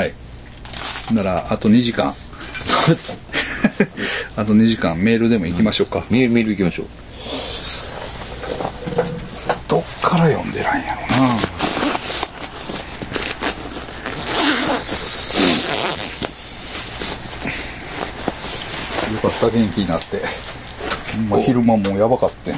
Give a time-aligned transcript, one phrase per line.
[0.00, 0.14] はい。
[1.14, 2.14] ならあと2時間。
[4.36, 6.86] あと2時間メールでも行きましょうか、メールメール行きましょう。
[9.68, 11.34] どっから読んでらんやろな。
[19.12, 20.22] よかった元気になって。
[21.44, 22.54] 昼間もうやばかって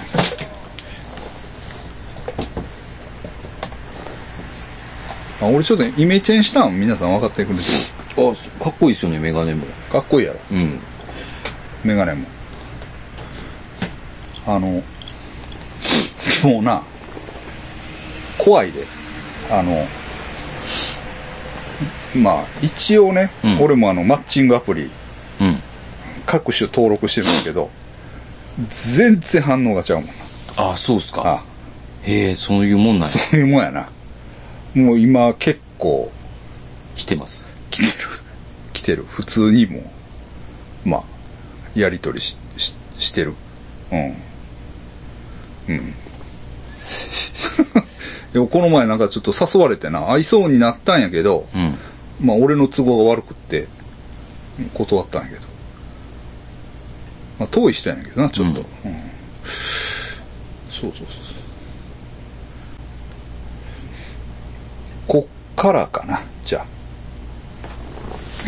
[5.42, 8.30] あ俺ちょっとイメチェンしたん皆さん分かってくれてる。
[8.30, 9.66] あかっこいいですよねメガネも。
[9.90, 10.38] かっこいいやろ。
[10.52, 10.78] うん。
[11.82, 12.26] メガネも。
[14.46, 14.82] あのも
[16.60, 16.82] うな
[18.38, 18.84] 怖いで。
[19.50, 19.86] あの
[22.14, 23.60] まあ一応ね、うん。
[23.60, 24.90] 俺もあのマッチングアプリ。
[25.40, 25.60] うん。
[26.24, 27.68] 各種登録してるんだけど
[28.68, 30.12] 全然反応がちゃうもんな。
[30.56, 31.22] あそうっすか。
[31.24, 31.42] あ。
[32.04, 33.08] へえそういうもんなんや。
[33.08, 33.88] そういうもんやな
[34.74, 36.10] もう今結構
[36.94, 37.46] 来てます。
[37.70, 37.90] 来てる。
[38.72, 39.04] 来てる。
[39.04, 39.80] 普通にも
[40.84, 41.02] うまあ
[41.74, 43.34] やり取りしししてる。
[43.92, 44.14] うん。
[45.68, 45.76] うん。
[48.34, 51.76] いやこの前なんかちょっと誘われてな会いそうになったんやけど、うん。
[52.20, 53.66] まあ俺の都合が悪くって
[54.74, 55.42] 断ったんやけど。
[57.38, 58.92] まあ遠い人やねんけどなちょっと、ううん。
[58.92, 58.94] ん
[60.70, 61.32] そうそうそうそう
[65.08, 66.22] こっからかな。
[66.44, 66.64] じゃ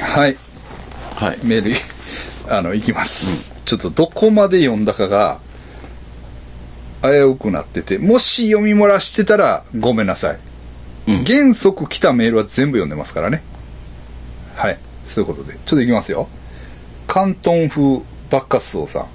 [0.01, 0.03] あ。
[0.03, 0.37] はい。
[1.15, 1.39] はい。
[1.43, 1.75] メールい
[2.49, 5.39] あの行きます、ちょっとどこまで読んだかが
[7.03, 10.39] 危うくなっててもし読み漏らしてたらごめんなさい。
[11.07, 11.25] うん。
[11.25, 13.43] 原則来たメールは全部読んでますからね。
[14.57, 14.79] はい。
[15.05, 15.55] そういうことで。
[15.55, 16.29] ちょっといきますよ。
[17.07, 19.07] 関東風バッカス像さん。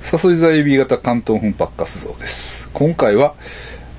[0.00, 2.70] 誘い座エビ型関東風バッカス像です。
[2.72, 3.34] 今回は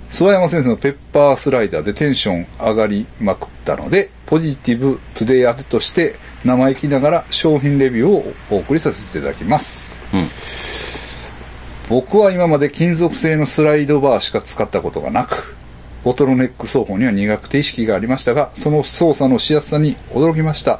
[0.10, 9.96] 諏訪山先生のペッパースライダーでテンション上がりまくったのでポジティブトゥデイ当てとして生意気ながら商品レビューをお送りさせていただきます。
[10.14, 10.28] うん。
[11.90, 15.56] 僕は今まで金属製のスライドバーしか使ったことがなく
[16.04, 20.80] ボトルネック奏法には苦手意識がありましたがその操作のしやすさに驚きました。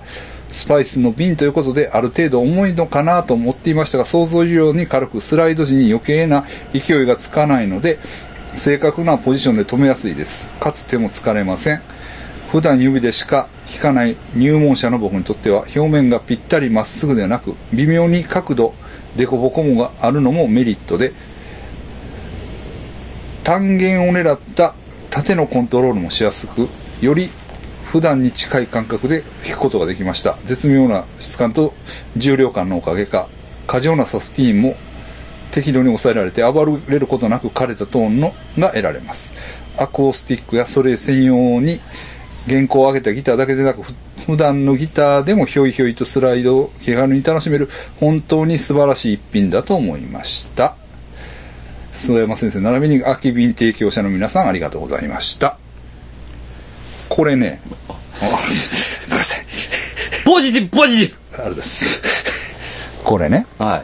[0.50, 8.00] スパイスの瓶ということである程度重いのかなと思っていましたが想像以上に軽くスライド時に余計な勢いがつかないので
[8.56, 10.50] 正確なポジションで止めやすいです。
[10.60, 11.82] かつ手も疲れません。
[12.52, 18.74] 普段指でしか引かない入門者の僕にとっては表面がぴったりまっすぐではなく微妙に角度
[19.16, 21.14] 凸凹もがあるのもメリットで
[23.44, 24.74] 単元を狙った
[25.12, 26.68] 縦のコントロールもしやすく
[27.02, 27.30] より
[27.86, 30.38] 普段に近い感覚で弾くことができました。
[30.46, 31.74] 絶妙な質感と
[32.18, 33.28] 重量感のおかげか
[33.68, 34.76] 過剰なサスティーンも
[35.52, 39.34] 適度に抑えられて暴れることなく枯れたトーンのが得られます。
[39.78, 41.80] アコースティックやそれ専用に
[42.48, 43.94] 原稿を上げたギターだけでなくふ
[44.26, 50.76] 普段のギターでもひょいひょいとスライドを気軽に楽しめる本当に素晴らしい一品だと思いました。
[51.94, 55.58] 諏訪山先生並びに空き瓶提供者の皆さんありがとうございました。
[57.08, 58.36] これねあごめん
[59.18, 59.46] なさい。
[60.26, 63.04] ポジティブポジティあれです。
[63.04, 63.48] これね。
[63.58, 63.84] ブはい。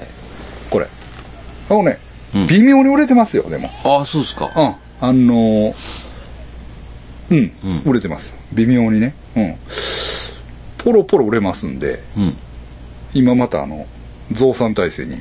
[0.70, 0.88] これ
[1.70, 2.00] あのね、
[2.34, 2.48] うん。
[2.48, 3.70] 微妙に売れてますよでも。
[3.84, 4.52] ああそうっすか。
[4.56, 4.76] うん。
[5.02, 5.76] あのー
[7.32, 7.82] うん、うん。
[7.86, 8.36] 売れてます。
[8.54, 9.16] 微妙にね。
[9.36, 9.56] うん。
[10.78, 12.38] ポロポロ売れますんでうん。
[13.14, 13.88] 今またあの
[14.32, 15.18] 増産体制に。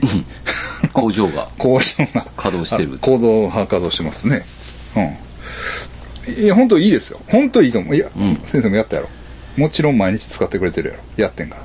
[0.93, 1.49] 工場が。
[1.59, 2.27] 工場が。
[2.37, 4.45] 稼働してるあ行動が稼働してますね。
[4.97, 5.01] う
[6.41, 6.45] ん。
[6.45, 7.21] いや本当いいですよ。
[7.29, 7.97] 本当いいと思う。
[7.97, 8.41] いや、うん。
[8.45, 9.09] 先生もやったやろ。
[9.57, 11.03] もちろん毎日使ってくれてるやろ。
[11.17, 11.65] やってんから。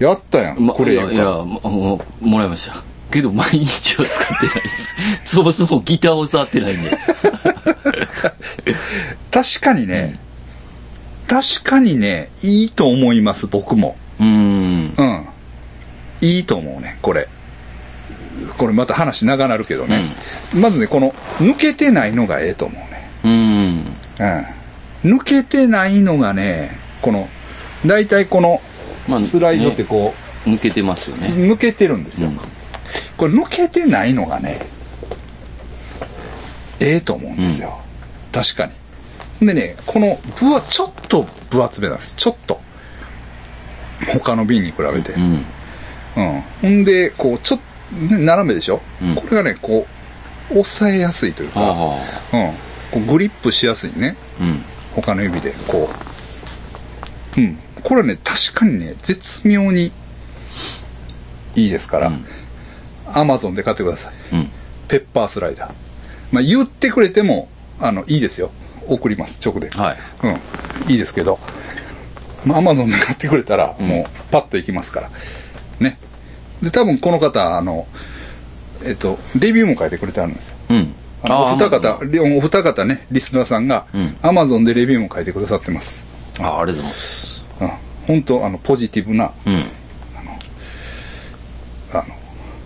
[0.00, 6.90] やったやん、まこれいやいやもももらいましたけど毎日は使ってないですそもそもギターを触ってないんで
[9.30, 10.18] 確かにね、
[11.26, 15.26] 確かにねいいと思います僕もうーんうん。
[16.20, 17.26] いいと思うね、これ。
[18.58, 20.14] これまた話長なるけどね。
[20.54, 23.10] まずね、この、抜けてないのがええと思うね。
[23.24, 23.96] うーん
[25.04, 25.16] うん。
[25.16, 27.28] 抜けてないのがね、この、
[27.86, 28.60] 大体この
[29.08, 30.14] まあ、スライドってこ
[30.46, 32.28] 抜けてますよう、ね抜けてるんですよ。
[32.28, 32.38] うん
[33.20, 34.60] これ抜けてないのがね、
[36.80, 37.78] ええと思うんですよ。
[38.32, 38.64] 確か
[39.40, 39.46] に。
[39.46, 42.16] でね、この分はちょっと分厚めなんです。
[42.16, 42.58] ちょっと。
[44.14, 45.12] 他の瓶に比べて。
[45.12, 45.44] うん
[46.16, 46.40] うん。
[46.62, 49.86] ほんで、こう、ちょっと、ね斜めでしょ、うんこれがね、こ
[50.50, 51.98] う、押さえやすいというか、あ
[52.32, 52.52] うん。
[52.90, 54.16] こうグリップしやすいね。
[54.40, 54.64] あうん
[54.94, 55.90] 他の指で、こ
[57.36, 57.38] う。
[57.38, 57.58] うん。
[57.82, 59.92] これね、確かにね、絶妙に
[61.54, 62.24] いいですから、うん
[63.14, 64.12] アマゾンで買ってください。
[64.34, 64.50] うん
[64.90, 65.72] ペッパースライダー。
[66.32, 67.48] まあ、言ってくれても、
[67.78, 68.50] あの、いいですよ。
[68.88, 69.70] 送ります、直で。
[69.70, 70.92] はいうん。
[70.92, 71.38] いいですけど、
[72.44, 75.10] まあ、アマゾンで買ってくれたら、もう、パッと行きますから。
[75.78, 75.96] ね。
[76.60, 77.86] で、多分この方、あの、
[78.84, 80.56] えっと、レビューも書いてくれてあるんですよ。
[80.70, 80.94] うん。
[81.22, 86.02] あのお二方、りお二方ね、リスナーさんがうん、アマゾンでレビューも書いてくださってます。
[86.40, 87.46] あありがとうございます。
[87.60, 87.70] うん。
[88.06, 89.64] 本当あの、ポジティブな、うん。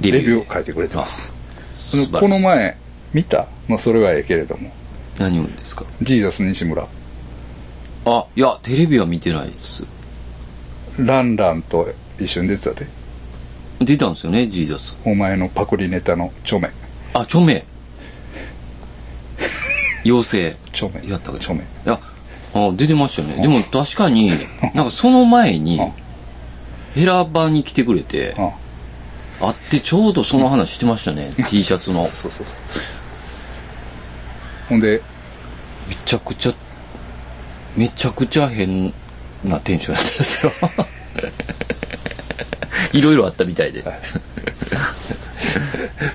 [0.01, 1.33] レビューを書いてくれてます。
[1.75, 2.77] 素晴らしいこの前、
[3.13, 3.47] 見た？
[3.69, 4.71] まあ、それはええけれども。
[5.19, 5.85] 何をですか？
[6.03, 6.87] ジーザス西村。
[8.07, 9.87] あ、いや、テレビは見てないです。
[10.99, 11.89] ランランと
[12.21, 12.87] 一緒に出てたで。
[13.81, 14.99] 出たんですよね、ジーザス。
[15.05, 16.71] お前のパクリネタの著名。
[17.15, 17.65] あ、著名。
[20.05, 20.57] 妖精。
[20.71, 21.09] 著名。
[21.09, 21.63] やったか著名。
[21.63, 22.01] いや、
[22.55, 23.43] あ出てましたよね。
[23.43, 24.31] でも確かに、
[24.75, 25.93] なんかその前にうん、
[26.95, 28.51] ヘラバに来てくれて、あ
[29.41, 32.05] 会ってちょうどその話してましたね、 T シャツの。
[32.05, 32.57] そうそうそう。
[34.69, 35.03] ほんで、
[35.89, 36.55] めちゃくちゃ、
[37.77, 38.93] めちゃくちゃ変
[39.45, 40.53] なテンションやったんですよ。
[42.99, 43.85] いろいろあったみたいで。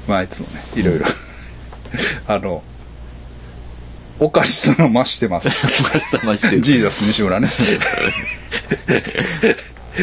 [0.08, 1.06] まあ、あいつもね、いろいろ。
[2.28, 2.64] あの、
[4.20, 5.48] おかしさの増してます。
[5.82, 7.50] おかしさましてるジーザス西村ね。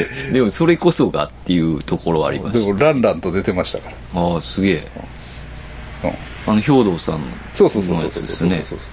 [0.32, 2.76] でもそれこそがっていうところはありまでも。
[2.78, 4.20] ランランと出てましたから。
[4.20, 4.86] ああ、すげえ。
[6.04, 6.10] うん。
[6.46, 8.50] あの、兵道さんのそうそうそうそうそうですね。
[8.62, 8.88] そうそ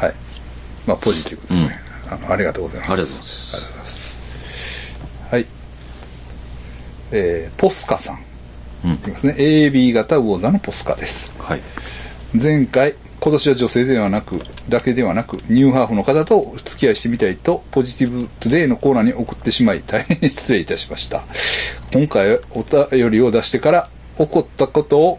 [0.00, 0.14] うはい。
[0.86, 1.80] まあ、ポジティブですね。
[2.08, 2.92] あのありがとうございます。
[2.92, 4.20] ありがとうございますありがとうございます。
[5.30, 5.46] はい。
[7.12, 8.24] えー、ポスカさん。
[8.84, 9.34] うんいきますね。
[9.38, 11.34] AB 型魚座のポスカです。
[11.38, 11.60] はい。
[12.40, 14.40] 前回、今年は女性ではなく、
[14.70, 21.22] だけではなく、ニューハーフの方とお付き合いしてみたいと、ポジティブトゥデイのコーナーに送ってしまい、大変失礼いたしました。
[21.92, 25.18] 今回、お便りを出してから、起こったことを、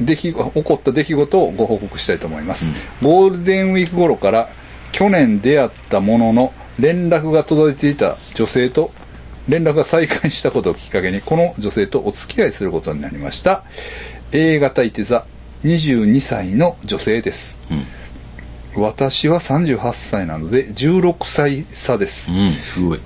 [0.00, 2.72] 出来起こった出来事をご報告したいと思います。
[3.02, 4.48] ゴールデンウィーク頃から、
[4.92, 8.92] 去年出会ったものの、連絡が届いていた女性と、
[9.46, 13.62] 連絡が再開したことをきっかけに、この女性とお付き合いすることになりました。
[14.32, 15.26] A 型いて座、
[15.66, 17.60] 22歳の女性です。
[17.70, 17.74] う
[18.78, 18.82] ん。
[18.82, 22.32] 私は38歳なので16歳差です。
[22.32, 23.00] うん、すごい。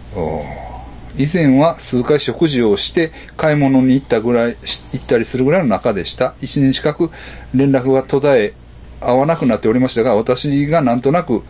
[1.17, 6.35] 以前は数回食事をして買い物に行ったぐらい、し行ったりするぐらいの仲でした。
[6.43, 7.11] 1年近く
[7.55, 8.55] 連絡が途絶え、
[9.01, 11.43] 会わなくなっておりましたが、私がなんとなく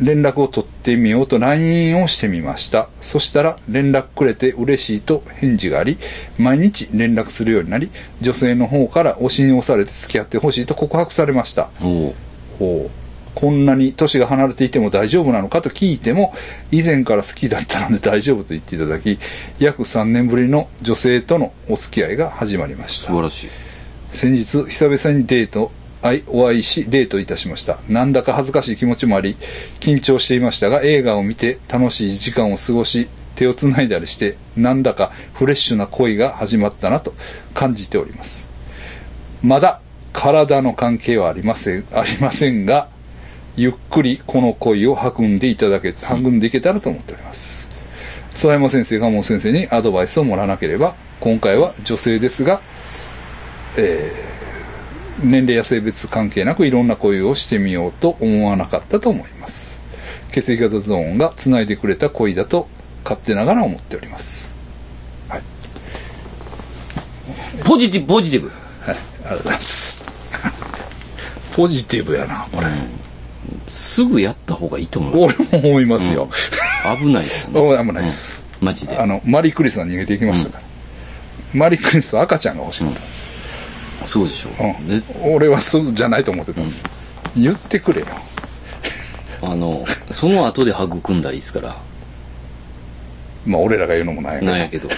[0.00, 2.88] 連絡を取ってみようと LINE をしてみました。
[3.00, 5.98] そしたら連絡くれて嬉しいと返事があり、
[6.38, 7.90] 毎日連絡するようになり、
[8.20, 11.70] 女性の方から推しに押されて付き合ってほしいと告白されました。
[11.82, 12.14] おお。
[12.58, 13.02] ほう
[13.34, 16.34] こんなに年が離れていても大丈夫なのかと聞いても、
[16.70, 19.18] 以前から好きだったので大丈夫と言っていただき、
[19.58, 23.06] 約3年ぶりの女性とのお付き合いが始まりました。
[23.06, 23.48] 素晴らしい。
[24.10, 25.72] 先日、久々にデート、
[26.26, 27.78] お会いし、デートいたしました。
[27.88, 29.36] なんだか恥ずかしい気持ちもあり、
[29.80, 37.14] 緊張していましたが、映画を見て楽しい時間を過ごし、手をつないだりして、なんだかフレッシュな恋が始まったなと
[37.54, 38.50] 感じております。
[39.42, 39.80] まだ
[40.12, 42.88] 体の関係はありません、ありませんが、
[43.56, 47.68] ゆっくりこの恋を育んでいただけ、育んでいけたらと思っております。
[48.34, 52.60] 曽山先生、鴨先生にアドバイスをもらわなければ、今回は女性ですが、
[53.76, 54.31] え
[55.22, 59.80] 年齢や性別関係なくいろんな恋をしてみようと思わなかったと思います。
[60.30, 62.68] 血液型ゾーンが繋いでくれた恋だと
[63.04, 64.52] 勝手ながら思っております。
[65.28, 65.42] はい。
[67.64, 68.48] ポジティブ、ポジティブ。
[68.48, 68.56] はい。
[68.88, 70.04] ありがとうございます。
[71.54, 72.66] ポジティブやな、これ。
[73.66, 75.48] すぐやった方がいいと思います。
[75.50, 76.28] 俺も思いますよ。
[76.98, 77.60] 危ないですよね。
[77.60, 78.42] おあんまないです。
[78.60, 78.96] マジで。
[78.96, 80.64] あの、マリークリスは逃げていきましたから。
[81.52, 83.31] マリークリスは赤ちゃんが欲しかったんですよ。
[84.06, 86.84] そうでしょうんで、俺はそうじゃないと思ってたんです。
[87.36, 88.06] 言ってくれよ。
[89.42, 91.76] あの、その後で育んだらいいですから。
[93.46, 94.88] まあ俺らが言うのもないやけど。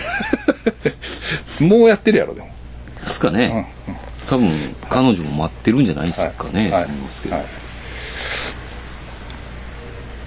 [1.61, 2.49] もうやってるやろ、でも。
[3.00, 3.66] ですかね。
[4.28, 4.50] 多分、
[4.88, 6.70] 彼女も待ってるんじゃないですかね。
[6.70, 7.44] はい思いますけどはい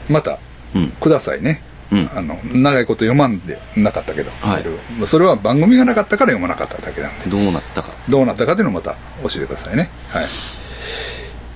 [0.10, 0.40] また、
[0.74, 1.62] うんくださいね。
[1.92, 7.90] うんあの、長いこと読まんでなかったけど、はいそれは番組がなかったから読まなかっただけなんで、どうなったか。
[8.10, 8.92] どうなったかというのをまた
[9.24, 9.90] 教えてくださいね。
[10.10, 10.26] はい。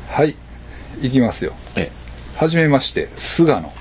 [0.09, 0.35] はい。
[1.01, 1.53] いきますよ。
[1.75, 1.91] え
[2.35, 3.71] はじめまして、菅野。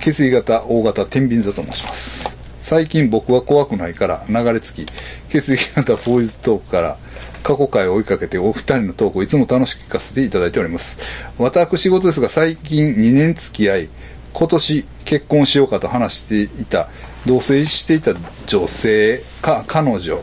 [0.00, 2.36] 血液型、大型、天秤座と申します。
[2.60, 4.86] 最近僕は怖くないから流れ着き、
[5.30, 6.96] 血液型ボーイズトークから
[7.42, 10.98] 過去回を追いかけてお二人のトークをいつも楽しく聞かせていただいております。
[11.38, 13.88] 私事ですが最近2年付き合い、
[14.32, 16.88] 今年結婚しようかと話していた、
[17.26, 18.12] 同棲していた
[18.46, 20.22] 女性か彼女、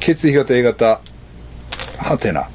[0.00, 1.00] 血液型 A 型、
[1.98, 2.48] はてな、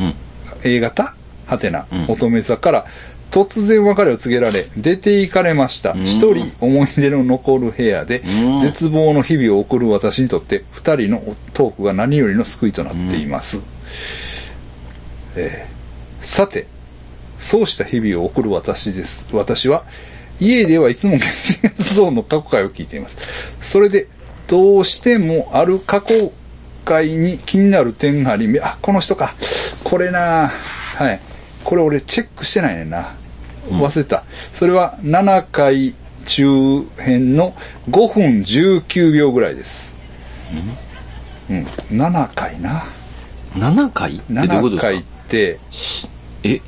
[0.00, 0.14] うん。
[0.62, 1.14] A 型？
[1.46, 2.04] はてな、うん。
[2.08, 2.86] 乙女座から
[3.30, 5.92] 突然別れを告げられ、出て行かれました。
[5.94, 8.60] 一、人思い出の残る部屋で、うん。
[8.60, 11.20] 絶望の日々を送る私にとって、二人の
[11.52, 13.62] トークが何よりの救いとなっています。
[15.36, 16.24] えー。
[16.24, 16.66] さて、
[17.38, 19.26] そうした日々を送る私です。
[19.32, 19.84] 私は、
[20.40, 23.54] 家ではいつも血液ゾーンの過去回を聞いています。
[23.60, 24.08] それで、
[24.46, 26.32] どうしてもある過去
[26.84, 29.34] 回に気になる点があり、あ、この人か。
[29.84, 30.48] これな
[30.96, 31.20] はい。
[31.64, 33.14] これ俺チェックしてないねんな。
[33.70, 34.24] 忘れた。
[34.52, 35.94] それは7回
[36.26, 37.54] 中編の
[37.88, 39.96] 5分19秒ぐらいです。
[41.50, 41.62] うん。
[41.90, 42.82] 7回な。
[43.54, 46.08] 7回ってどういうこと7回ってし
[46.42, 46.60] え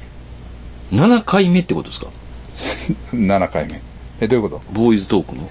[0.93, 2.07] ？7回目ってことですか？
[3.13, 3.81] 7回目。
[4.21, 4.63] え、どういうこと？
[4.73, 5.49] ボーイズトークの？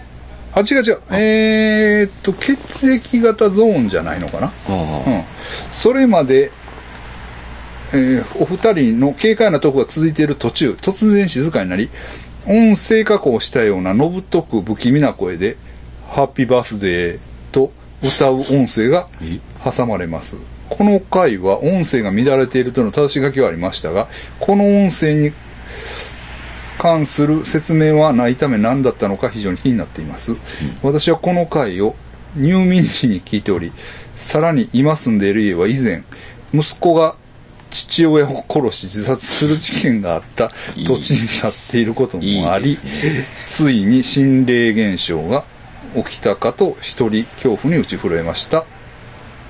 [0.53, 1.01] あ、違う違う。
[1.12, 4.47] えーっと、血液型ゾーンじゃないのかな？
[4.47, 5.24] あうん。
[5.69, 6.51] それまで、
[7.93, 11.89] えーお二人の軽快なトークが続いている途中、突然静かになり、
[12.47, 15.57] 音声加工したようなのぶとく不気味な声で、
[16.09, 17.19] ハッピーバースデー
[17.51, 17.71] と
[18.01, 19.39] 歌う音声がえ？
[19.63, 20.38] 挟まれます。
[20.69, 24.07] この回は音声が乱れているとの正し書きはありましたが、
[24.39, 25.31] この音声に
[26.85, 30.37] 関する説明はないため何だったのか非常に気になっています。
[30.83, 31.95] 私はこの回を
[32.35, 33.71] 入眠時に聞いており、
[34.15, 36.03] さらに今住んでいる家は以前、
[36.53, 37.15] 息子が
[37.71, 40.51] 父親を殺し自殺する事件があった
[40.85, 42.83] 土地になっていることもあり、いいで
[43.47, 45.43] すついに心霊現象が
[45.95, 48.63] 起きたかと一人恐怖に打ち震えました。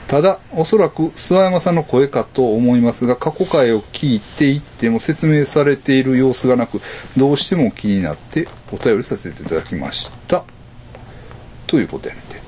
[0.07, 6.79] ただ、おそらく諏訪山さんの声かと思いますが、過去回を聞いていっても説明されている様子がなく、
[7.17, 10.43] どうしても気になってお便りさせていただきました。
[11.65, 12.41] ということやねんて。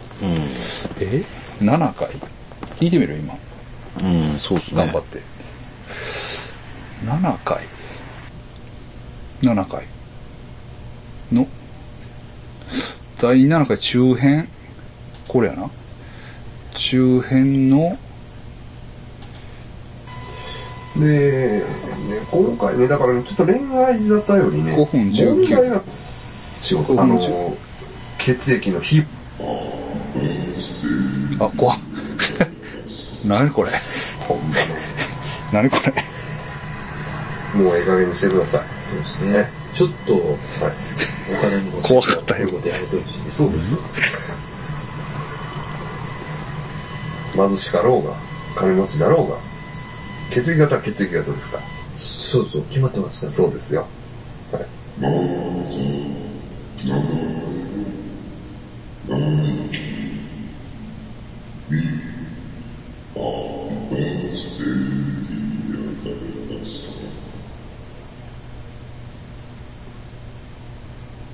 [1.01, 1.23] え
[1.59, 2.09] ?7 回
[2.79, 3.17] 聞いてみる？
[3.17, 3.33] 今。
[4.01, 5.21] うん、うん、そうっすね頑張って。
[7.05, 7.65] 7回。
[9.41, 9.87] 7回。
[11.31, 11.47] の、
[13.19, 14.47] 第7回中編？
[15.27, 15.71] これやな。
[16.77, 17.97] 中編の、
[20.95, 21.63] で、ね、
[22.31, 25.81] 今回ね、だからね、ちょっと恋愛沙汰よりね、5分19問題が違う。
[25.81, 27.57] 5分あの19、
[28.19, 29.05] 血液の皮
[31.39, 31.79] あ、怖っ
[33.25, 33.71] 何これ？
[34.27, 34.51] ほんまね、
[35.51, 35.77] 何こ
[37.55, 37.61] れ？
[37.63, 38.61] もうええ加減にしてください。
[38.61, 39.49] そうですね。
[39.73, 40.23] ちょっと、はい。
[41.29, 43.37] お金のこと怖かったよこういうことやめてほしいです。
[43.37, 43.77] そうです。
[47.37, 48.13] 貧しかろうが、
[48.55, 49.37] 金持ちだろうが、
[50.33, 51.57] 血液型は血液型ですか？
[51.57, 51.63] ら。
[51.93, 53.87] そうそう、決まってますから、そうですよ。
[54.51, 54.67] はい。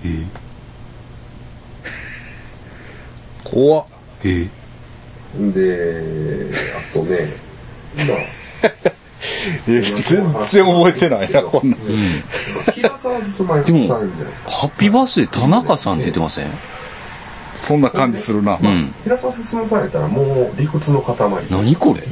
[0.06, 0.26] え？
[3.44, 3.86] 怖っ
[4.26, 4.63] え？
[5.36, 6.52] で、
[6.92, 7.18] あとね、
[7.96, 8.04] ま
[9.68, 11.80] え 全然覚えてないな、こんなん。
[11.80, 14.52] あ、平沢進まいさんじゃないですか。
[14.52, 16.48] ハッピーバースデー田中さんって言ってません？
[17.56, 18.58] そんな感じするな。
[18.62, 18.94] うん。
[19.04, 21.16] 平沢進さんやったらもう理屈の塊。
[21.50, 22.02] 何これ？
[22.02, 22.06] あ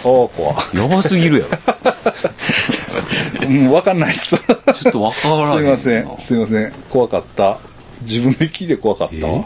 [0.00, 0.30] あ、怖っ
[0.74, 1.50] やばすぎるやろ。
[3.48, 4.36] うん、わかんないっす。
[4.36, 5.68] すちょっとわからへんな。
[5.68, 6.08] いません。
[6.18, 6.72] すいません。
[6.90, 7.58] 怖かった。
[8.02, 9.26] 自分で聞いて怖かった？
[9.26, 9.44] わ。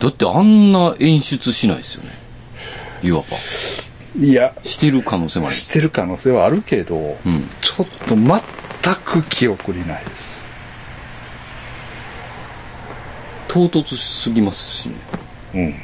[0.00, 2.10] だってあんな演出しないですよね。
[3.02, 3.36] いわば。
[4.18, 5.54] いや、してる可能性もある。
[5.54, 7.48] してる可能性はあるけど、うん。
[7.60, 8.40] ちょっと全
[9.04, 10.46] く記憶にないです。
[13.46, 14.94] 唐突すぎますしね。
[15.54, 15.74] うん。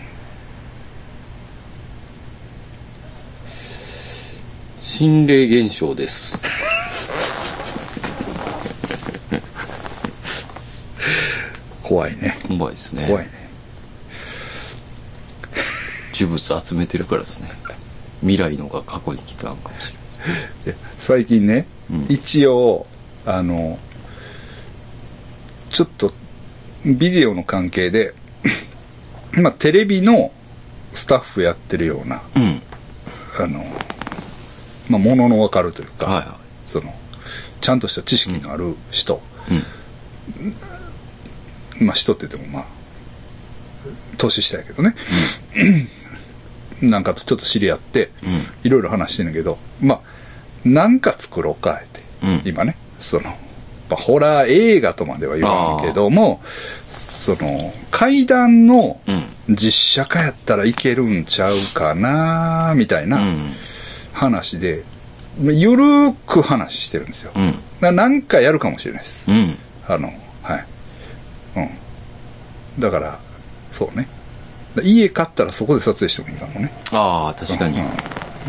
[4.81, 6.39] 心霊現象です。
[11.83, 12.39] 怖いね。
[12.49, 13.07] 怖いですね。
[13.07, 13.46] 怖いね。
[16.19, 17.51] 呪物集めてるからですね。
[18.21, 20.07] 未来のが過去に来たのかもしれない
[20.65, 22.87] で最近ね、うん一応、
[23.27, 23.79] あの、
[25.71, 26.11] ちょっと、
[26.85, 28.15] ビデオの関係で、
[29.33, 30.33] まあ、テレビの
[30.95, 32.63] スタッフやってるような、うん。
[33.39, 33.65] あの、
[34.89, 36.95] まあ、もののわかるというか、はいはその、
[37.61, 39.55] ちゃんとした知識のある人、い。
[41.81, 41.87] うん。
[41.87, 42.67] まあ、人って言ってもまあ、
[44.17, 44.95] 年下やけどね、
[46.83, 48.43] なんかとちょっと知り合って、うん。
[48.65, 50.01] いろいろ話してんだけど、まあ、
[50.65, 53.31] なんか作ろうか、って、うん今ね、その、
[53.89, 56.41] まあ、ホラー映画とまでは言わんけども、
[56.89, 59.27] その、階段のうん。
[59.49, 63.53] 実写化やったらいけるんちゃうかな、みたいなうん。
[64.13, 64.83] 話で、
[65.41, 65.85] ゆる
[66.27, 67.33] く話してるんですよ。
[67.37, 67.55] うん。
[67.81, 69.31] ななんかやるかもしれないです。
[69.31, 69.57] うん。
[69.87, 70.09] あの、
[70.43, 70.67] はい。
[71.57, 71.69] うん。
[72.81, 73.21] だから、
[73.71, 74.09] そうね。
[74.77, 76.71] だ家買ったらそこで撮影してもいいかもね。
[76.93, 77.79] ああ、確かに。
[77.81, 77.87] うん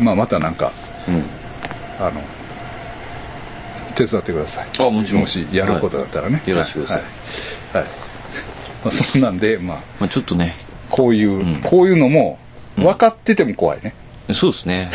[0.04, 0.72] まあ、またなんか、
[1.08, 1.24] うん。
[1.98, 2.20] あの、
[3.96, 4.68] 手伝ってください。
[4.78, 6.36] あもちろんもしやることだったらね。
[6.36, 7.02] はいよろしくください
[7.72, 7.82] はい。
[7.82, 7.92] はい
[8.84, 10.54] まあ、そんなんで、まあ、まあちょっとね、
[10.88, 12.38] こういう、んこういうのも、
[12.76, 13.92] 分かってても怖いね。
[14.32, 14.92] そうですね。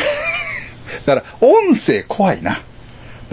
[1.04, 2.62] だから、音声怖いな。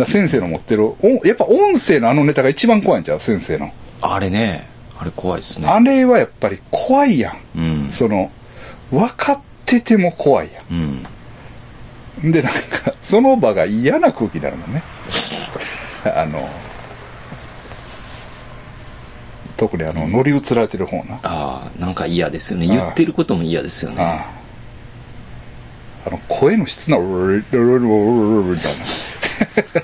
[0.06, 3.20] 先生の持ってる、おやっぱ音声のあのネタが一番怖いんちゃう？
[3.22, 3.72] 先生の。
[4.02, 4.68] あれね、
[5.00, 5.68] あれ怖いですね。
[5.70, 7.38] あれはやっぱり怖いやん。
[7.56, 7.81] うん。
[7.92, 8.32] その、
[8.92, 11.06] 分かってても怖いやうん。
[12.30, 12.32] ん。
[12.32, 14.84] で、なんか、その場が嫌な空気になるのね。
[16.06, 16.50] あの、
[19.58, 21.20] 特にあの、乗り移られてる方な。
[21.24, 22.68] ああ、なんか嫌ですよね。
[22.68, 24.04] 言ってることも嫌ですよね。
[24.04, 24.26] あ
[26.06, 26.08] あ。
[26.08, 27.62] あの、声の質な、みたい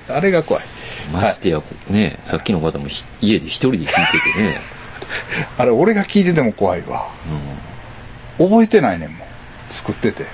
[0.09, 0.15] な。
[0.15, 0.63] あれが怖い。
[1.13, 3.97] ましてや、ね、さっきの方もひ家で一人で聞いてて
[4.41, 4.55] ね。
[5.57, 7.07] あれ、俺が聞いてても怖いわ。
[8.37, 9.27] 覚えてないねんもん。
[9.67, 10.25] 作ってて。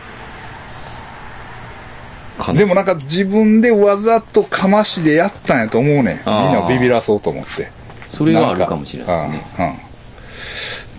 [2.40, 6.06] かでもなんか自分でわざとかましでやったんやと思うねん。
[6.06, 7.72] みんなをビビらそうと思って。
[8.08, 9.80] それはあるかもしれないですね。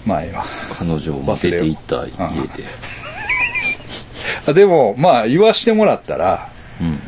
[0.07, 0.45] まあええわ。
[0.79, 2.65] 彼女を出て行った家で。
[4.47, 6.99] あでも、まあ言わしてもらったら、うん。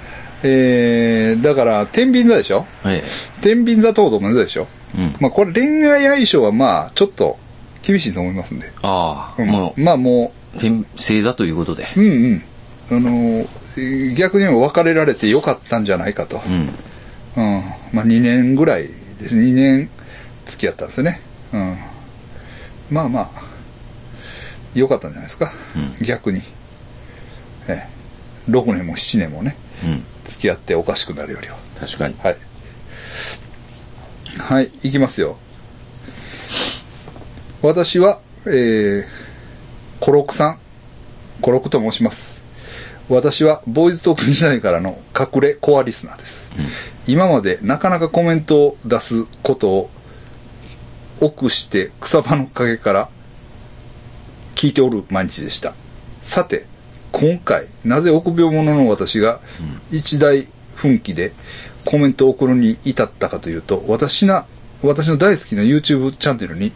[0.42, 2.66] えー、だから、天秤座でしょ？
[2.84, 3.02] え
[3.40, 4.66] 天秤座等と同じでしょ？
[4.96, 5.02] え。
[5.02, 5.16] うん。
[5.20, 7.38] まあこれ恋愛相性はまあちょっと
[7.86, 8.72] 厳しいと思いますんで。
[8.82, 11.86] ああ、うんもう、まあも天星座ということで。
[11.96, 12.42] う、うんうん。
[12.90, 13.44] あの
[14.16, 16.40] 逆にも別れられてよかったんじゃないかと。
[16.46, 16.52] うん。
[17.36, 17.64] うん。
[17.92, 19.36] まあ2年ぐらいです。
[19.36, 19.88] 2年
[20.46, 21.20] 付き合ったんですよね。
[21.52, 21.76] うん。
[22.90, 23.30] まあまあ、
[24.74, 25.52] よかったんじゃないですか。
[25.76, 26.40] うん逆に。
[27.68, 28.50] ええ。
[28.50, 30.04] 6年も7年もね、うん。
[30.24, 31.56] 付き合っておかしくなるよりは。
[31.78, 32.14] 確かに。
[32.18, 32.36] はい。
[34.38, 35.38] はい、いきますよ。
[37.62, 39.04] 私は、えー、
[39.98, 40.58] コロクさん。
[41.40, 42.44] コロクと申します。
[43.08, 46.52] 私は、ボーイズトーク時代からの隠れコアリスナーです。
[47.06, 49.90] 今までなかなかコメントを出すことを
[51.20, 53.08] 奥して草場の陰から
[54.54, 55.74] 聞いておる毎日でした。
[56.20, 56.66] さて、
[57.12, 59.40] 今回、なぜ臆病者の私が
[59.90, 61.32] 一大奮起で
[61.86, 64.44] コメントを送るに至ったかというと、私な、
[64.82, 66.72] 私の大好きな YouTube チャンネルに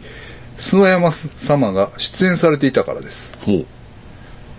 [0.61, 3.37] 諏訪山様が出演されていたからです。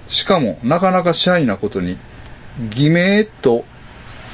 [0.09, 1.97] しかも、なかなかシャイなことに、
[2.71, 3.65] 偽名と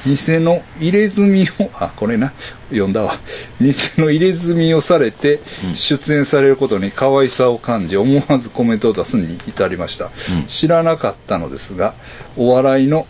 [0.05, 2.33] 偽の入れ墨を、 あ、これな、
[2.69, 3.17] 読んだわ。
[3.61, 5.39] 偽の入れ墨をされて
[5.75, 10.05] 出演されることに可愛さを感じ、思わずコメントを出すに至りました。
[10.05, 11.93] うん知らなかったのですが、
[12.35, 13.07] お笑いの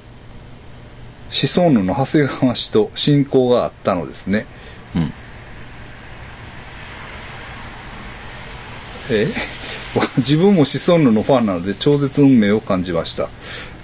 [1.30, 4.46] シソンヌの長谷川氏と親交があったのですね。
[4.96, 5.14] うん。
[9.10, 9.28] え？
[10.18, 13.30] 自分もシソンヌのファンなので超絶運命を感じました。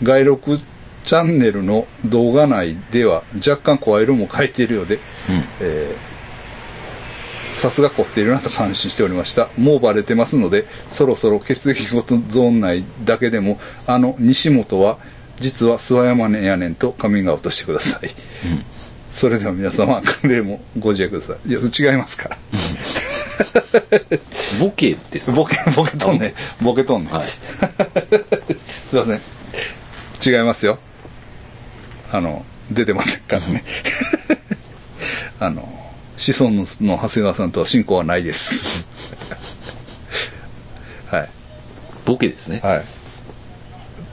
[0.04, 0.60] 外録
[1.04, 5.00] チャンネルの動画内では若干声色も変えているようで、
[7.52, 9.50] さすが凝っているなと感心しておりました。
[9.58, 14.98] もうバレてますので、そろそろ血液ごとゾーン内だけでも、あの西本は
[15.40, 18.10] 実は諏訪山ねやねんとカミングアウトしてください。
[19.12, 21.50] それでは皆様、 くれもご自愛ください。
[21.50, 22.38] いや、違いますから。
[24.60, 25.36] ボケですか？
[25.38, 26.64] ボケ、ボケとんねん。
[26.64, 27.14] ボケとんねん。
[27.14, 27.28] はい。
[28.88, 29.22] すいません。
[30.26, 30.80] 違いますよ。
[32.12, 33.64] あの、出てませんからね。
[35.40, 35.68] あの、
[36.18, 38.88] 子孫のの長谷川さんとは親交はないです。
[41.12, 41.30] はい。
[42.06, 42.62] ボケですね。
[42.64, 42.84] はい。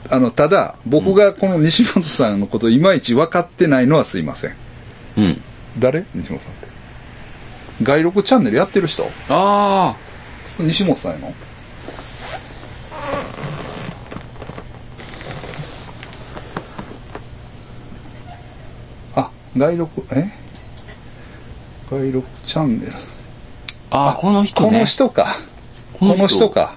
[0.09, 4.55] あの、ただ、僕がこの西本さんのことをいまいち分かってないのはすいません。
[5.17, 5.41] うん。
[5.79, 6.03] 誰？
[6.13, 6.49] 西本さん。
[7.81, 9.09] 外録チャンネルやってる人？
[9.29, 9.95] あ
[10.59, 11.33] 西本さんやの？
[19.15, 20.29] あ、外録、え？
[21.89, 22.93] 外録チャンネル。
[23.89, 23.97] あ。
[24.07, 24.69] ああ、この人ね。
[24.69, 25.35] この人か。
[25.93, 26.75] ここの人か。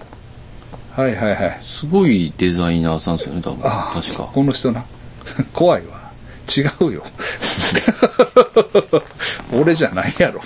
[0.93, 1.61] はいはいはい。
[1.63, 3.61] すごいデザイナーさんですよね、多分。
[3.65, 4.31] あ確か。
[4.33, 4.85] この人な。
[5.53, 5.96] 怖いわ。
[6.49, 7.05] 違うよ。
[9.53, 10.41] 俺じゃないやろ。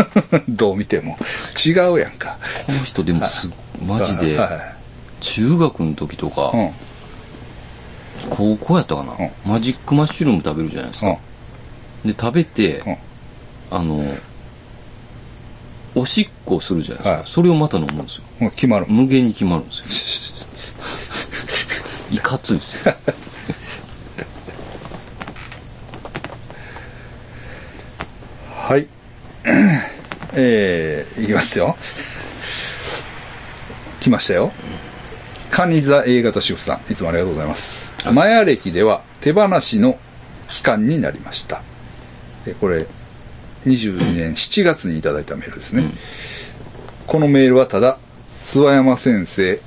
[0.48, 1.16] どう見ても。
[1.64, 2.38] 違うやんか。
[2.66, 3.48] この人でもす、
[3.84, 4.74] マジで、は
[5.20, 6.52] 中学の時とか。
[8.30, 11.16] 高校やったかな、うんマジックマッシュルーム食べるじゃないですか。
[12.04, 12.96] で、食べて、うん
[13.70, 14.04] あの、
[15.94, 17.16] おしっこするじゃないですか。
[17.18, 18.50] はいそれをまた飲むんですよ。
[18.50, 18.86] 決まる。
[18.88, 20.46] 無限に決まるんですよ。
[22.16, 22.94] いかついですよ。
[30.38, 31.76] えー、いきますよ。
[34.00, 34.52] 来ましたよ。
[35.50, 37.94] カニザ A 型主婦さん、いつもありがとうございます。
[38.12, 39.98] マヤ歴では手放しの
[40.50, 41.62] 期間になりました。
[42.46, 42.86] えこれ、
[43.64, 45.90] 22年7月にいただいたメールですね。
[47.06, 47.98] このメールはただ、
[48.42, 49.58] 諏訪山先生、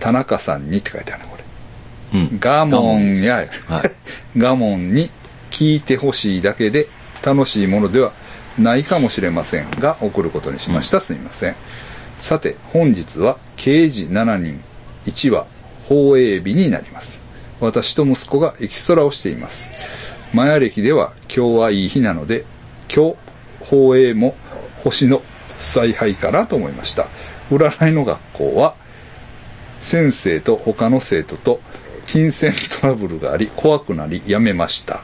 [0.00, 2.20] 田中さんにって書いてあるね、これ。
[2.20, 2.38] うん。
[2.40, 3.48] ガモンや、はい。
[4.38, 5.10] ガモンに
[5.50, 6.88] 聞いてほしいだけで
[7.22, 8.12] 楽しいものでは
[8.58, 11.56] ないかもしれませんが送ることにしました、すみません。
[12.18, 14.60] さて本日は刑事7人
[15.04, 15.46] 1話
[15.88, 17.22] 放映日になります。
[17.60, 19.72] 私と息子がエキストラをしています。
[20.32, 22.44] マヤ歴では今日はいい日なので
[22.94, 23.16] 今日
[23.60, 24.34] 放映も
[24.82, 25.22] 星の
[25.58, 27.08] 采配かなと思いました。
[27.50, 28.74] 占いの学校は
[29.80, 31.60] 先生と他の生徒と
[32.06, 35.00] 金銭トラブルがあり怖くなり辞めました。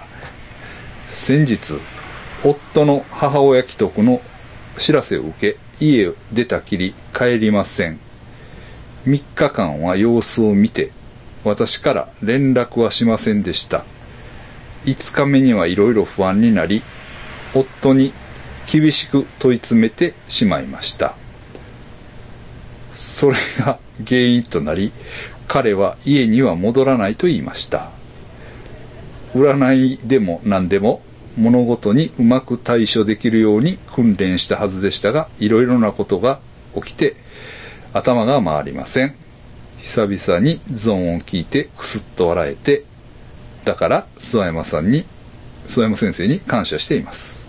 [1.09, 1.75] 先日
[2.45, 4.21] 夫の母親既得の
[4.77, 8.01] 知らせを受け家を出たきり帰りません。
[9.07, 10.91] 3日間は様子を見て
[11.45, 13.85] 私から連絡はしませんでした。
[14.85, 16.83] 5日目にはいろいろ不安になり
[17.55, 18.13] 夫に
[18.67, 21.15] 厳しく問い詰めてしまいました。
[22.91, 24.93] それが原因となり
[25.47, 27.91] 彼は家には戻らないと言いました。
[29.33, 31.03] 占いでも何でも
[31.37, 36.41] 物事にうまく対処できるように訓練したはずでしたがいろいろなことが
[36.75, 37.17] 起きて
[37.93, 39.15] 頭が回りません。
[39.79, 42.85] 久々にゾーンを聞いてクスッと笑えて
[43.65, 45.05] だから諏訪山さんに
[45.67, 47.47] 諏訪山先生に感謝しています。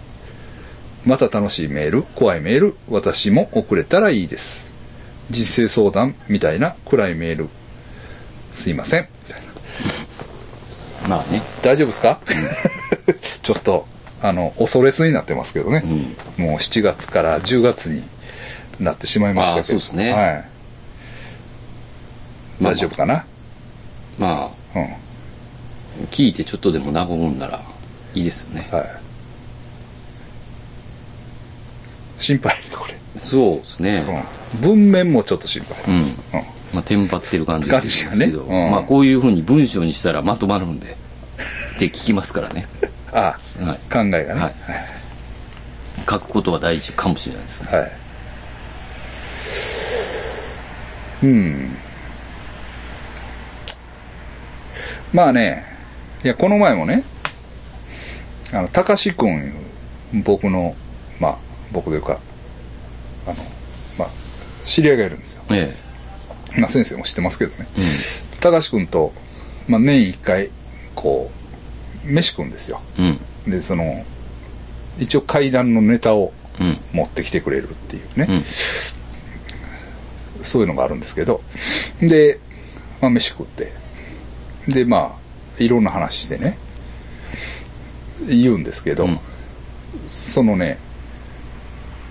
[1.06, 4.72] また楽しいメール怖いメール私も送れたらいいです。
[5.30, 7.50] 人生相談みたいな暗いメール。
[8.54, 9.08] すいません。
[9.28, 9.41] みたい
[11.04, 11.08] な。
[11.10, 11.41] まあね。
[11.62, 12.19] 大丈夫ですか？
[13.43, 13.86] ちょっと
[14.21, 15.84] あの恐れすになってますけどね、
[16.38, 18.03] もう7月から10月に
[18.79, 19.67] なってしまいましたけど。
[19.67, 20.13] そうですね。
[20.13, 20.45] はい、
[22.63, 23.25] 大丈夫かな、
[24.17, 24.88] まあ、うん。
[26.08, 27.62] 聞いてちょっとでも和むんなら
[28.15, 28.67] いいですよね。
[28.71, 28.86] はい。
[32.17, 34.06] 心配ねこれ、そうですね。
[34.56, 36.41] うん、文面もちょっと心配です、うん。
[36.73, 38.65] まあ、テンパってる感じですけど、ね。
[38.65, 38.71] うん。
[38.71, 42.67] まあ、こういうふうに文章にしたらまとまるんで、って聞きますからね。
[43.13, 43.78] あはい。
[43.91, 44.54] 考えがねはい
[46.10, 47.71] 書くことは大事かもしれないですね。
[47.71, 47.91] はい。
[51.23, 51.78] うん。
[55.13, 55.65] まあね、
[56.23, 57.04] いや、この前もね、
[58.52, 59.54] あの、たかしくん、
[60.23, 60.76] 僕の、
[61.19, 61.38] まあ、
[61.71, 62.19] 僕というか、
[63.26, 63.36] あの、
[63.97, 64.10] まあ、
[64.65, 65.43] 知り合いがいるんですよ。
[65.52, 65.73] え
[66.58, 67.67] まあ、先生も知ってますけどね。
[67.78, 67.82] え。
[68.41, 69.13] たかしくんと、
[69.67, 70.49] まあ、年一回、
[70.95, 71.42] こう、
[72.06, 72.82] 飯食うんですよ。
[72.98, 73.20] うん。
[73.46, 73.52] うん。
[73.52, 74.06] で、その、
[75.00, 76.80] 一応階段のネタをうん。
[76.92, 78.28] 持ってきてくれるっていうね。
[78.30, 78.44] うん。
[80.44, 81.42] そういうのがあるんですけど、
[82.00, 82.39] で、
[83.02, 83.74] まあ、飯食って、
[84.68, 86.58] で、まあ、いろんな話してね、
[88.28, 89.20] 言うんですけど、うん
[90.08, 90.78] そのね、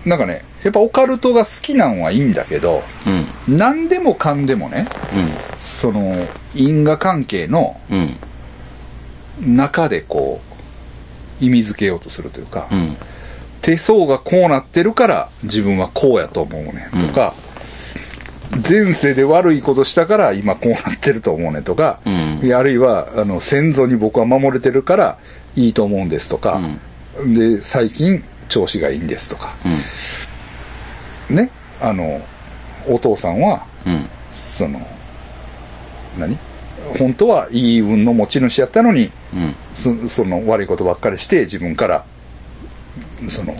[0.04, 2.82] なんかね、やっぱオカルトが好きなんはいいんだけど、
[3.48, 3.56] うん。
[3.58, 4.88] 何でもかんでもね、
[5.58, 6.14] その、
[6.54, 8.16] 因果関係のうん。
[9.42, 9.56] うん。
[9.56, 10.40] 中でこ
[11.40, 12.96] う、意味づけようとするというか、うん。
[13.62, 17.32] 手相がこうなってるから自分はこうやと思うねんとか、
[18.68, 25.18] 前世で悪いことしたから今こうなってると思うねんとか、うんあるいはあの先祖に僕は守れてるから
[25.54, 26.60] いいと思うんですとか、
[27.24, 29.54] で最近調子がいいんですとか、
[31.30, 31.50] ね
[31.80, 32.20] あの
[32.88, 34.08] お父さんはうん。
[34.30, 34.84] その
[36.18, 36.36] 何？
[36.98, 39.54] 本当はいい運の持ち主やったのにうん。
[39.72, 42.04] そその悪いことばっかりして自分から
[43.28, 43.54] その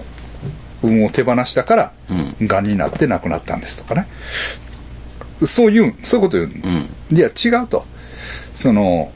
[0.83, 4.07] 運を手放したからうん癌になって亡くなったんですとかね
[5.45, 6.51] そういうそういうこと言う、
[7.11, 7.17] うん。
[7.17, 7.85] いや違うと
[8.55, 9.13] その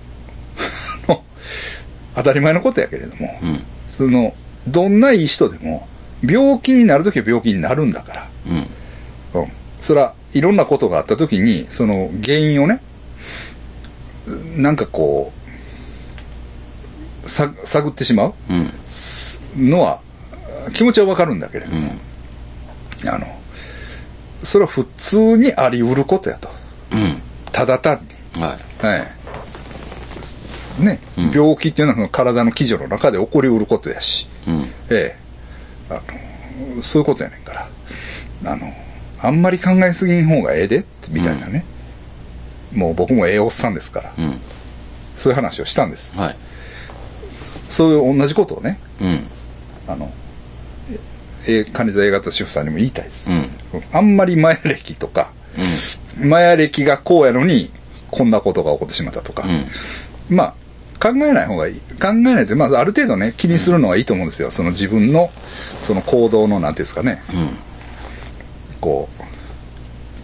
[2.16, 3.62] 当たり前のことやけれども、うん。
[3.86, 4.34] その
[4.66, 5.86] どんないい人でも
[6.24, 8.56] 病気になる時は病気になるんだからうん。
[9.42, 12.80] うん、それはいろんなことがあった時にその原因をね
[14.56, 15.32] なんかこ
[17.24, 19.70] うさ探ってしまううん。
[19.70, 20.00] のは
[20.74, 21.92] 気持ちはわかるんだけれども、
[23.02, 23.08] うん。
[23.08, 23.26] あの
[24.42, 26.48] それは普通にあり得ることやと
[26.92, 27.20] うん。
[27.52, 28.00] ただ単
[28.36, 28.86] にはい。
[28.86, 29.02] はい
[30.82, 34.62] ね、うん病気っていうのは体の基準の中で起こりうることやし、うん。
[34.90, 35.16] ええ
[35.88, 35.94] あ
[36.76, 37.54] のそういうことやねんか
[38.42, 38.70] らあの
[39.22, 41.64] あんまり考えすぎん方がええでみたいなね、
[42.76, 44.40] もう僕もええおっさんですからうん。
[45.16, 46.36] そういう話をしたんですはい。
[47.68, 49.26] そういう同じことをねうん。
[49.88, 50.12] あの
[51.48, 53.30] えー金沢 A 型主婦さんにも言いたいです。
[53.30, 53.48] うん。
[53.92, 55.32] あんまりマヤ歴とか、
[56.20, 57.70] うマヤ歴がこうやのに、
[58.10, 59.50] こんなことが起こってしまったとか、ん。
[59.50, 60.36] うん。
[60.36, 60.54] まあ、
[60.98, 61.80] 考えない方がいい。
[62.00, 64.50] 考えないって、まずある程度ね、気にするのはいいと思うんですよ。
[64.50, 65.30] その自分の、
[65.78, 67.22] その行動の、なんていうんですかね、
[68.80, 69.15] こう、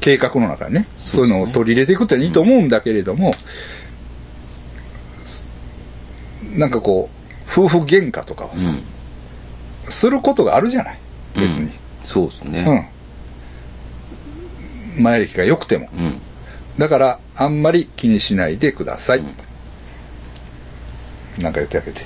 [0.03, 3.31] 計画の中にね、そういうのを取り入れていくっていいと思うんだけれども、
[6.57, 7.09] なんかこ
[7.57, 8.83] う、夫婦喧嘩とかをさ、うん。
[9.89, 10.99] することがあるじゃない。
[11.37, 11.73] 別に。
[12.03, 12.91] そうですね。
[14.99, 15.03] うん。
[15.05, 15.89] 前歴が良くても。
[15.97, 16.21] うん。
[16.79, 19.23] だから、あんまり気にしないでください。
[21.39, 22.03] なんか言ってあげて。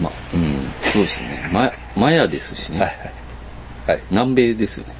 [0.00, 0.54] ま、うん。
[0.84, 1.52] そうですね。
[1.52, 2.80] マヤ、マヤですしね。
[2.80, 3.12] はいはい。
[3.88, 4.02] はい。
[4.10, 4.97] 南米ですよね。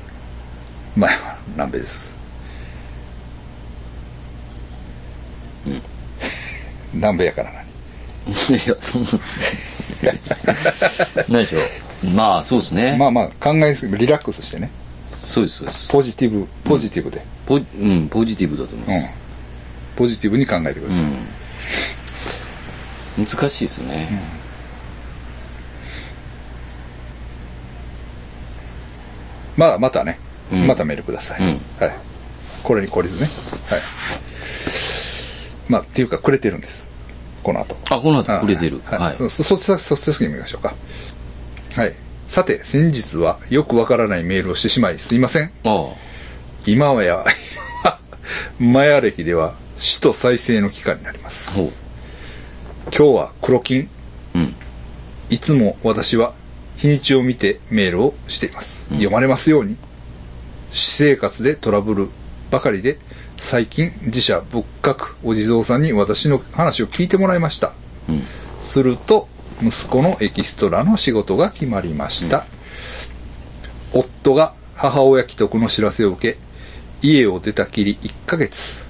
[0.99, 2.13] 前は南米です。
[6.93, 9.09] 南米やから何いや、そんな。
[11.29, 12.07] 何でしょう。
[12.15, 12.97] まあ、そうですね。
[12.99, 14.71] まあまあ考えすぎリラックスしてね。
[15.13, 15.89] そうです、そうです。
[15.89, 17.23] ポジティブ、ポジティブで。
[17.47, 19.15] ポうん、ポジティブだと思いうんます。。
[19.97, 21.05] ポジティブに考えてください。
[23.19, 23.27] うん。
[23.27, 24.09] 難しいですね。
[29.57, 31.41] まあまたね、うんまたメールください。
[31.43, 31.93] うんはい。
[32.63, 33.29] これに懲りずね。
[33.69, 33.81] はい。
[35.69, 36.89] まあ、っていうか、くれてるんです。
[37.43, 37.77] この後。
[37.91, 38.81] あ、この後くれてる。
[38.85, 38.99] はい。
[38.99, 39.31] はい。
[39.31, 40.75] そ、そ、そ、そ、そ、次見ましょうか。
[41.77, 41.95] はい。
[42.27, 45.53] さて、先日はよくわからないメールをしてしまい、すいません。
[45.65, 45.87] あ
[46.67, 47.25] 今はや、
[48.59, 51.31] 今 マヤ歴では死と再生の期間になりまあ。
[51.31, 51.61] す。
[52.95, 53.89] 今日は黒金。
[54.35, 54.55] うん。
[55.31, 56.35] いつも私は
[56.77, 58.89] 日にちを見てメールをしています。
[58.91, 59.77] 読まれますように。
[60.71, 62.09] 私生活でトラブル
[62.51, 62.99] ばかりで、
[63.37, 67.73] 最近自社仏閣お地蔵さんに私の話を聞いてもらいました。
[68.09, 68.23] うん。
[68.61, 69.29] すると、
[69.63, 72.47] 息子のエキストラの仕事が決まりました。
[73.93, 76.39] 夫が母親既得の知らせを受け、
[77.03, 78.87] 家を出たきり1ヶ月、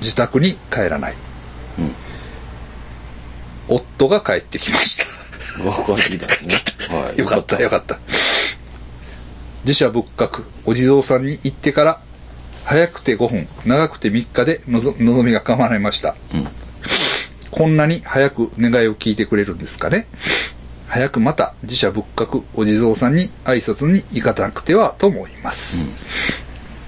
[0.00, 1.14] 自宅に帰らない。
[1.78, 1.94] うん
[3.68, 4.96] 夫が帰ってきまし
[5.62, 5.68] た。
[5.68, 6.34] わかりだね。
[6.88, 7.18] はい。
[7.18, 7.98] よかった、よかった。
[9.66, 12.00] 自社仏閣、お地蔵さんに行ってから、
[12.62, 16.14] 早くて5分、長くて3日でのぞ望みが叶えました。
[16.32, 16.48] うん
[17.50, 20.06] こんなに早く願いを聞いてくれるんですかね
[20.88, 25.86] 早くまた自社仏閣お地蔵さんに挨拶に行かなくてはと思います。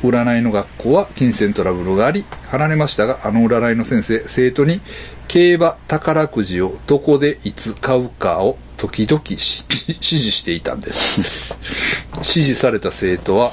[0.02, 4.80] 占いの学校は金銭トラブルがあり、離れましたが、あの占いの先生、生徒に
[5.26, 11.56] 競馬宝くじをどこでいつ買うかを時々し指示していたんです。
[12.14, 13.52] 指示された生徒は、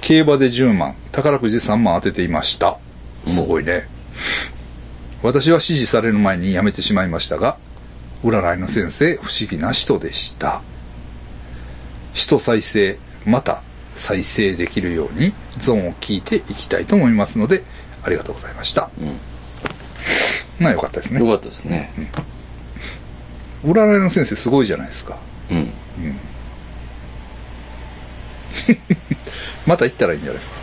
[0.00, 2.78] 競馬で10万、宝くじ3万当てていました。
[3.26, 3.88] すごいね。
[5.22, 7.56] 私は指示される前に辞めてしまいましたが、
[8.24, 10.62] 占いの先生、不思議な人でした。
[12.12, 13.62] 死と再生、また
[13.96, 17.64] 再生できるようにゾーンを聞いていきたいと思いますので、
[18.04, 18.90] ありがとうございました。
[19.00, 19.16] うん。
[20.60, 21.20] まあよかったですね。
[21.20, 21.90] よかったですね。
[23.64, 25.16] 占いの先生すごいじゃないですか。
[25.50, 25.72] うん。
[29.66, 30.56] また行ったらいいんじゃないですか。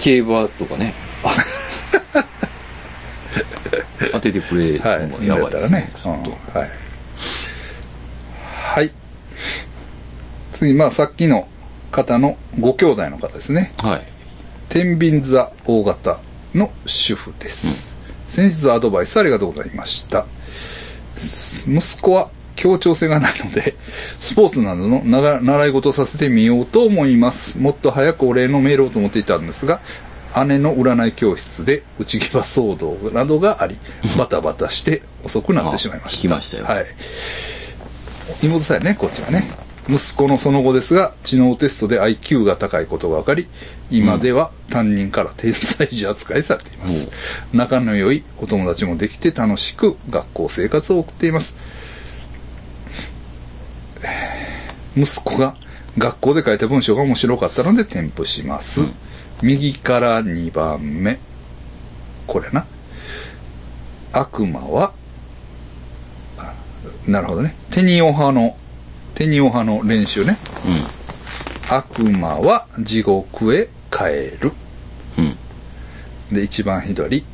[0.00, 0.94] 競馬とかね。
[4.12, 5.00] 当ててくれるはい。
[5.06, 5.90] のもやばいですね。
[6.02, 6.58] ちうんょっと。
[6.58, 6.70] はい。
[8.74, 8.92] はい。
[10.52, 11.46] 次、まあさっきの
[11.90, 13.72] 方のご兄弟の方ですね。
[13.78, 14.06] はい。
[14.68, 16.18] 天秤座大型
[16.54, 17.96] の主婦です。
[18.26, 20.26] 先日はアドバイスありがとうございました。
[21.16, 23.74] す息子は協調性がないので、
[24.18, 27.58] スポーツなどの習い事をさせてみようと思います。
[27.58, 29.80] もっと早くお礼のメールをと思っていたんですが、
[30.44, 33.78] 姉の占い教室で内際騒動などがあり、
[34.18, 36.18] バタバタして遅くなってしまいました。
[36.18, 36.86] あ聞きましたよはい。
[38.42, 39.50] 妹さんやね、こっちはね。
[39.88, 43.48] 息子のその後ですが、知能テストで IQ が高いことが分かり、
[43.90, 47.10] 今では担任から天才児扱いされています。
[47.54, 51.56] 仲の良いお友達もできて楽しく学校生活を送っています。
[54.94, 55.54] 息子が
[55.96, 58.84] 学校で書いた文章が面白かったので添付します。
[59.42, 61.18] 右から2番目。
[62.26, 62.66] これな。
[64.12, 64.92] 悪魔は、
[66.38, 66.52] あ
[67.06, 67.54] なるほどね。
[67.70, 68.56] テニオ派の、
[69.18, 70.38] テニオ派の練習ね。
[71.68, 74.52] 悪魔は地獄へ帰る。
[75.18, 75.36] うん。
[76.32, 77.24] で、一番左。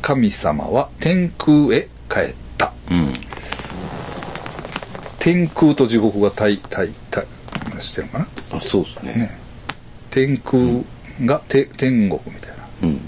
[0.00, 2.72] 神様は天空へ帰った。
[2.88, 3.00] うん。
[3.00, 3.12] うん。
[5.18, 7.26] 天空と地獄が対、対、対、
[7.80, 8.28] してるのかな？
[8.58, 9.14] あ、そうですね。
[9.14, 9.40] ね
[10.12, 10.62] 天空
[11.26, 12.68] が、て天国みたいな。
[12.82, 13.00] うん。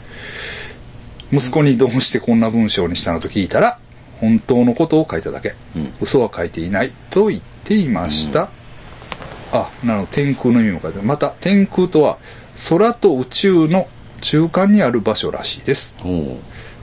[1.33, 3.79] 息子にどうしてこんな文章にしたのと聞いたら、
[4.21, 5.55] 本当のことを書いただけ。
[5.77, 8.51] うん嘘は書いていないと言っていました。
[9.53, 10.13] あ、なるほど。
[10.13, 11.07] 天空の意味も書いてある。
[11.07, 12.19] また、天空とは、
[12.69, 13.89] 空と宇宙の
[14.21, 15.97] 中間にある場所らしいです。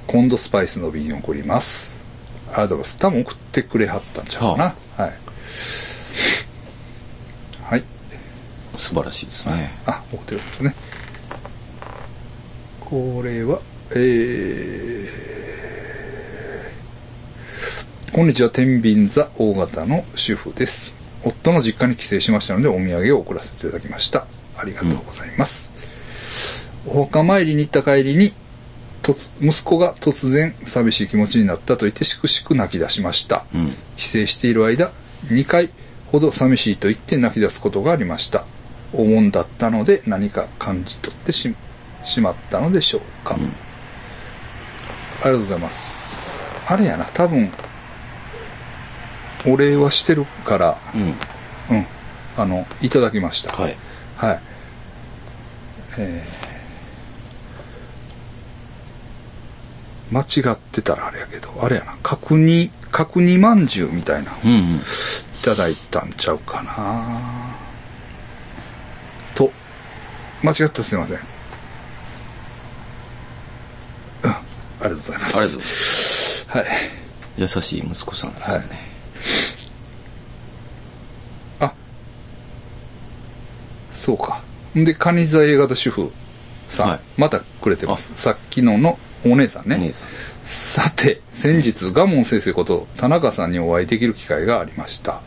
[0.07, 2.03] 今度スパイスの瓶を送ります。
[2.49, 2.99] ありがとうございます。
[2.99, 5.03] 多分送ってくれはったんちゃうかな。
[5.03, 5.13] はい。
[7.63, 7.83] はい。
[8.77, 9.71] 素晴らしいですね。
[9.85, 10.73] あ、送ってるんですね。
[12.81, 13.59] これは、
[13.91, 15.26] えー、
[18.17, 20.95] こんにちは、天秤座大型の主婦です。
[21.23, 24.25] 夫の実家に帰省しましたので、お土産を送らせていただきました。
[24.57, 25.71] ありがとうございます。
[26.87, 28.33] お墓参りに行った帰りに、
[29.03, 33.45] 突息子が突然寂しい気持ちになったと言ってしくしく泣き出しました。
[33.53, 33.75] うん。
[33.97, 34.91] 帰省している間
[35.25, 35.69] 2回
[36.11, 38.45] ほど寂しいと言って泣き出すことがありました
[38.93, 41.53] お盆だったので何か感じ取ってし
[42.03, 43.41] しまったのでしょうか、んあ
[45.25, 46.27] りがとうございます
[46.67, 47.51] あれやな多分
[49.45, 51.01] お礼はしてるからうん。
[51.01, 51.87] うん
[52.37, 53.77] あのいただきましたはい。
[54.17, 54.39] はい。
[55.97, 56.47] えー
[60.09, 64.75] 間違ってたらあれやけど、あれやな、角煮、角煮まんじゅうみたいな、うんうん。
[64.77, 64.81] い
[65.41, 66.73] ただいたんちゃうかな
[69.35, 69.51] と、
[70.41, 71.17] 間違ったらすいません。
[74.23, 74.39] うん、あ
[74.83, 75.37] りがとうございます。
[75.37, 76.49] ありがとうございます。
[76.51, 76.65] はい。
[77.37, 78.67] 優しい息子さんですよね。
[78.71, 78.75] あ、
[84.07, 84.41] そうか。
[84.79, 86.13] んで、カニ座 A 型主婦
[86.69, 88.13] さん、はいまたくれてます。
[88.15, 89.75] さっきののお姉さんね。
[89.75, 90.07] お姉さん。
[90.43, 95.19] さて、先日、ガモン先生こと田中さんにお会いできる機会がありました。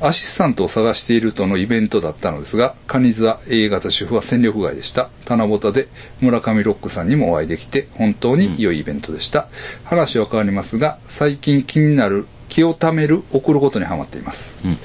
[0.00, 5.10] アシスタントを探しているとのイベントだったのですが、カニ座 A 型主婦は戦力外でした。
[5.26, 5.88] 棚ぼたで
[6.22, 9.48] 村上ロックさんにもお会いできて、本当に良いイベントでした。
[9.84, 14.58] 話は変わりますが、最近気になる気をためる送ることにハマっています。
[14.64, 14.78] うん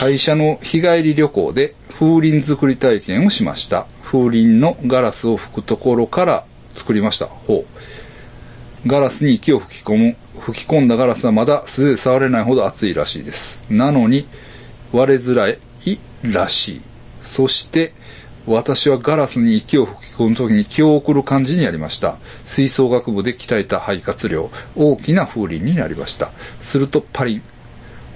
[0.00, 3.86] 会社の日帰り旅行で風鈴作り体験をしました。
[4.02, 7.26] 風鈴のガラスを吹くところから作りました。
[7.26, 7.64] ほ
[8.84, 8.88] う。
[8.88, 13.64] ガラスに息を吹き込む、吹き込んだガラスはまだ素手で触れないほど熱いらしいです。
[13.70, 14.26] なのに
[14.92, 15.58] 割れづらい
[16.22, 16.80] らしい。
[17.22, 17.92] そして
[18.46, 22.16] 私はガラスに息を吹き込む時に気を送る感じになりました。
[22.44, 26.30] 吹奏楽部で鍛えた肺活量、大きな風鈴になりました。
[26.60, 27.42] するとパリン。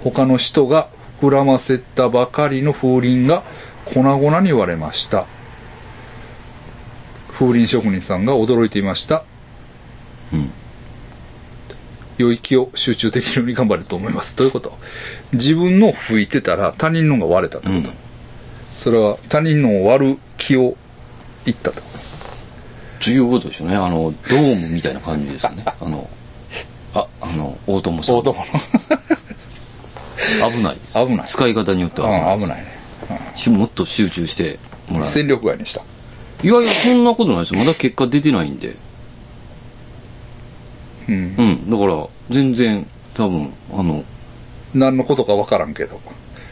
[0.03, 0.89] 他の人が
[1.21, 3.43] 膨らませたばかりの風鈴が
[3.85, 5.27] 粉々に割れました。
[7.29, 9.23] 風鈴職人さんが驚いていました。
[10.33, 10.51] うん。
[12.17, 14.35] 良い気を集中できるように頑張ると思います。
[14.35, 14.77] どういうこと？
[15.33, 17.95] 自分の吹いてたら他人のが割れたってこと、うん
[18.73, 20.77] それは他人のを割る気を
[21.45, 21.87] いったってこ
[23.01, 23.75] ということでしょうね。
[23.75, 25.65] あの、ドームみたいな感じですよね。
[25.65, 26.09] あの、
[26.93, 28.23] あ、あの、大友さん。
[28.23, 28.45] と大友
[30.51, 31.05] 危ないです。
[31.05, 32.33] 危ない使い方によってはの。
[32.33, 32.71] うん、です危ないね。
[33.33, 35.07] しもっと集中してもらう。
[35.07, 35.81] 戦力外にした。
[36.43, 37.59] いやいや、そんなことないですよ。
[37.59, 38.75] まだ結果出てないんで。
[41.07, 41.35] うん。
[41.37, 41.69] うん。
[41.69, 44.03] だから、全然、多分、あの、
[44.73, 45.99] 何のことかわからんけど。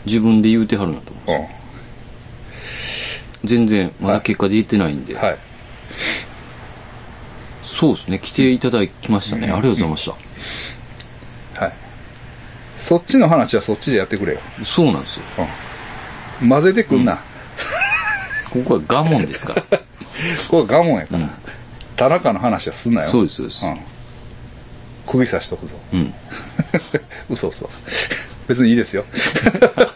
[0.06, 1.44] 自分で言うてはるんだと思う。
[1.44, 5.14] う全然、まだ結果出てないんで。
[5.14, 5.18] ん。
[5.18, 5.38] はい。
[7.64, 8.20] そうですね。
[8.20, 9.44] 来ていただきましたね。
[9.44, 10.29] ありがとうございました。
[12.80, 12.86] はい。
[12.86, 14.40] そっちの話はそっちでやってくれよ。
[14.64, 15.24] そうなんですよ。
[16.42, 16.50] うん。
[16.50, 17.20] 混ぜてくんな。
[18.52, 19.64] ここは我慢ですから。
[20.50, 21.20] これガモンやから。
[21.20, 21.32] うん
[22.00, 23.10] 田中の話はすんなよ。
[23.10, 23.66] そうです、そうです。
[23.66, 23.78] うん。
[25.06, 25.76] 釘刺しとくぞ。
[25.92, 26.14] うん。
[27.30, 27.70] 嘘嘘。
[28.48, 29.04] 別にいいですよ。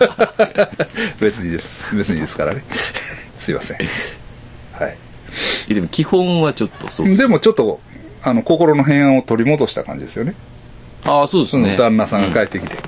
[1.21, 1.95] 別にいいです。
[1.95, 2.65] 別にいいですからね。
[3.37, 3.77] すいません。
[4.73, 5.73] はい。
[5.73, 7.19] でも基本はちょっとそうです。
[7.21, 7.79] でもちょっと、
[8.21, 10.35] あの、心の平安を取り戻した感じですよね。
[11.05, 11.75] ああ、そうですね。
[11.75, 12.75] 旦那さんが帰ってきて。
[12.77, 12.83] うん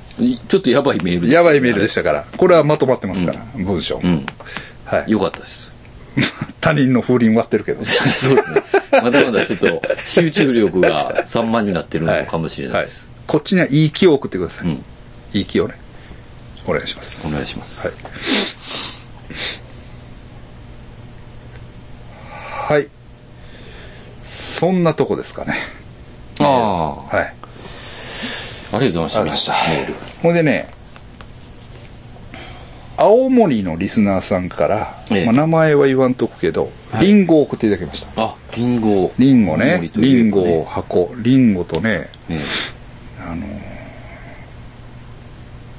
[0.48, 2.24] ちょっとやばいメールやばいメールでしたから。
[2.38, 4.00] これはまとまってますから、文章。
[4.02, 4.24] うん。
[4.86, 5.10] はい。
[5.10, 5.76] よかったです。
[6.62, 7.84] 他人の風鈴割ってるけど。
[7.84, 8.62] そうですね。
[8.92, 13.08] まだまだちょっと集中力が散漫になってるのかもしれないです。
[13.08, 14.68] はいこっちにはいい気を送ってください。
[14.68, 14.84] うん。
[15.32, 15.74] いい気をね。
[16.66, 17.26] お願いします。
[17.26, 17.88] お願いします。
[17.88, 17.92] は
[22.72, 22.78] い。
[22.78, 22.88] はい。
[24.22, 25.54] そんなとこですかね。
[26.38, 27.34] ああ、はい。
[28.76, 29.54] ありがとうございました。
[30.22, 30.68] ほんでね、
[32.98, 38.22] 青森のリスナーさんから、ええまあ、名前は言わんとくけど、はいリンゴを送っていただきました。
[38.22, 39.12] あ、リンゴ。
[39.18, 42.08] リンゴ青ね森、といリンゴ箱、リンゴとね、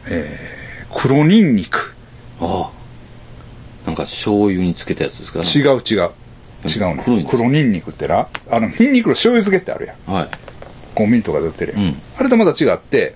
[0.10, 0.30] え
[0.96, 1.94] 黒ニンニク。
[2.42, 3.88] えああ。
[3.88, 5.40] なんか醤油につけたやつですか？
[5.40, 6.12] 違う違う。
[6.66, 10.14] 違う黒ニンニクってな、あの、ニンニクの醤油漬けってあるやん。
[10.14, 10.30] はい。
[10.98, 11.82] コンビニとかで売ってるやん。
[11.84, 13.14] うんあれとまた違って、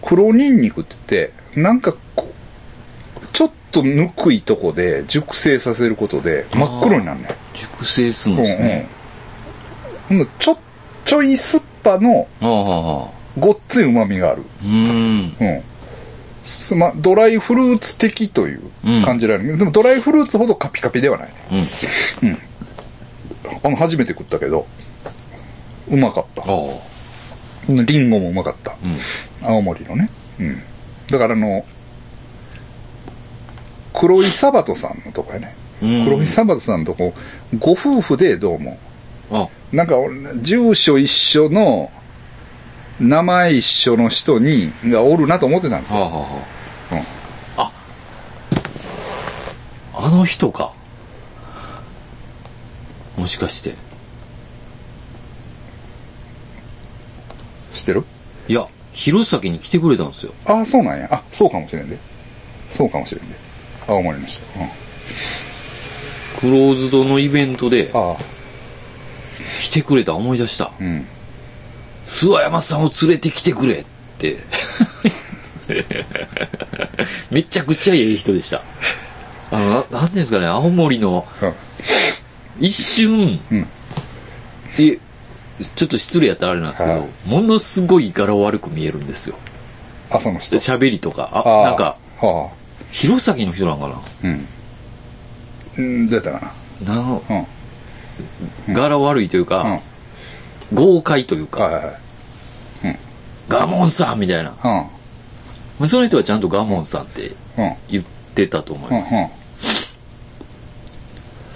[0.00, 2.32] 黒ニンニクって言って、なんかこ
[3.22, 7.28] う、ちょっとぬくいとこで熟成させることで真っ黒になるねん。
[7.52, 8.88] 熟成するんうんですね。
[10.10, 10.16] うん。
[10.16, 10.58] ほんでちょ、
[11.04, 12.26] ちょい酸っぱの。
[13.38, 14.42] ごっつい旨味がある。
[14.62, 15.36] うーん。
[15.38, 15.62] うん。
[16.42, 18.62] すま、ドライフルーツ的という
[19.04, 21.66] 感じられるけど、でもドライフルーツほどカピカピではないね。
[22.22, 22.38] うん。
[23.62, 24.66] あの、初めて食ったけど、
[25.88, 26.44] うまかったあ。
[26.46, 26.93] あ。
[27.68, 28.76] リンゴもうまかった。
[29.42, 29.48] うん。
[29.48, 30.10] 青森のね。
[30.40, 30.62] うん。
[31.10, 31.64] だからあの、
[33.92, 35.54] 黒井サバトさんのとこやね。
[35.82, 37.14] うん黒井サバトさんのとこ、
[37.58, 38.78] ご夫婦でどうも、
[39.30, 41.90] あ、なんか俺住所一緒の、
[43.00, 46.06] 名前一緒の人に、がおるなと思ってたんですはあ、よ。
[46.06, 47.02] はあ、は
[47.56, 47.72] あ。
[49.94, 50.06] あ。
[50.06, 50.72] あの人か。
[53.16, 53.74] もしかして。
[57.74, 58.04] 知ってる？
[58.48, 60.32] いや、弘前に来てくれたんですよ。
[60.46, 61.08] ああ、そうなんや。
[61.10, 61.98] あ、そうかもしれんで。
[62.70, 63.36] そうかもしれんで。
[63.86, 64.42] 青森の人。
[64.58, 64.68] うん。
[66.40, 68.22] クローズドのイベントでああ、
[69.60, 70.72] 来てくれた思い出した。
[70.80, 71.06] うん。
[72.04, 73.84] 諏訪山さんを連れてきてくれっ
[74.18, 74.38] て。
[77.30, 78.62] めちゃくちゃいい人でした。
[79.50, 81.52] あの、ななんていうんですかね、青森のうん
[82.60, 83.66] 一瞬、うん
[84.78, 84.98] え、
[85.76, 89.36] ちょっと失礼やったらあれなんですけど、はいものすごい柄悪く見えるんですよ。
[90.10, 90.56] あ、その人？
[90.56, 91.30] 喋りとか。
[91.32, 92.50] あ、ああなんか、は
[92.90, 93.94] 弘前の人なんかな？
[93.94, 94.46] あ、うん。
[95.76, 96.52] うん、どうやったか
[96.84, 96.94] な？
[96.94, 97.22] の？
[97.28, 97.46] な。
[98.68, 98.74] うん。
[98.74, 99.46] 柄悪いといううん。
[99.46, 99.82] か、はい
[100.72, 102.98] 豪快というか、はいはい。
[103.48, 104.50] ガモンさんみたいな。
[104.50, 104.56] うん。
[104.58, 104.88] ま
[105.80, 107.28] あその人はちゃんとガモンさんって
[107.58, 107.74] うん。
[107.88, 108.96] 言ってたと思いうん。
[108.96, 109.14] うんます。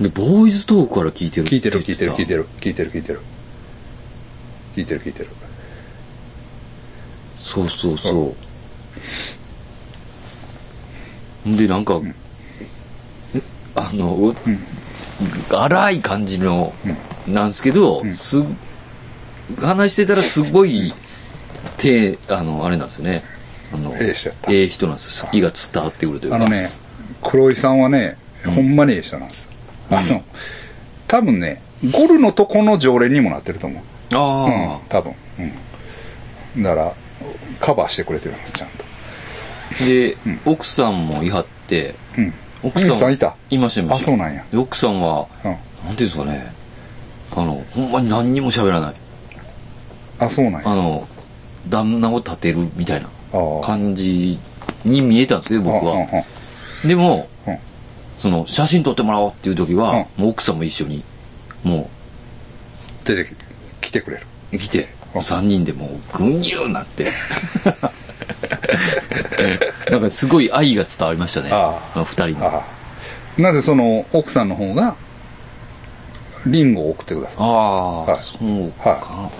[0.00, 2.42] で、ボーイズトークから聞いてる聞いてる聞いてる聞いてる。
[2.42, 3.20] る聞いてる聞いてる
[4.74, 5.28] 聞いてる聞いてる。
[7.40, 8.34] そうそうそ
[11.46, 11.56] う。
[11.56, 12.00] で、なんか、
[13.74, 14.34] あの、
[15.50, 16.72] 荒い感じの、
[17.26, 18.44] なんですけど、す
[19.60, 20.92] 話してたらすごい、
[21.78, 23.22] 手、あの、あれなんですよね。
[23.72, 24.14] あの、え
[24.48, 25.26] え人なんですよ。
[25.26, 26.36] 好きが伝わってくるというか。
[26.36, 26.70] あのね
[27.22, 28.16] 黒井さんはね
[28.46, 29.50] ほんまにええ人なんです。
[29.90, 30.22] あの
[31.06, 31.60] 多分ね
[31.90, 33.82] ゴルのとこの常連にもなってると思う
[34.12, 35.14] あうん多分。
[36.56, 36.62] うん。
[36.62, 36.92] だから
[37.60, 38.84] カバーしてくれてるんですちゃんと。
[39.82, 39.84] あ。
[39.84, 42.34] で、奥さんもいはって、うん。
[42.62, 43.36] 奥さん奥さんいた。
[43.50, 44.12] いましたいました。
[44.12, 44.44] あそうなんや。
[44.50, 45.50] で奥さんは、うん。
[45.50, 46.52] なんていうんですかね、
[47.36, 48.94] あの、ほんまに何にも喋らない。
[50.20, 50.70] あそうなんや。
[50.70, 51.06] あの、
[51.68, 53.66] 旦那を立てるみたいなああ。
[53.66, 54.38] 感じ
[54.84, 56.24] に見えたんですけど、僕うんうんは。
[56.84, 57.58] でも、うん。
[58.16, 60.22] その、写真撮ってもらおうっていう時は、うん。
[60.24, 61.04] もう奥さんも一緒に、
[61.62, 61.88] も
[63.04, 63.44] 出てきて
[64.00, 64.84] くれるう、来て、う
[65.18, 67.06] ん3人でもう、ぐんぎゅーなって。
[69.90, 71.48] なんかすごい愛が伝わりましたね。
[71.50, 72.62] ああの二人の。
[73.38, 74.96] なぜその奥さんの方が
[76.46, 79.30] リンゴを送ってくださいああ、はいそうか、は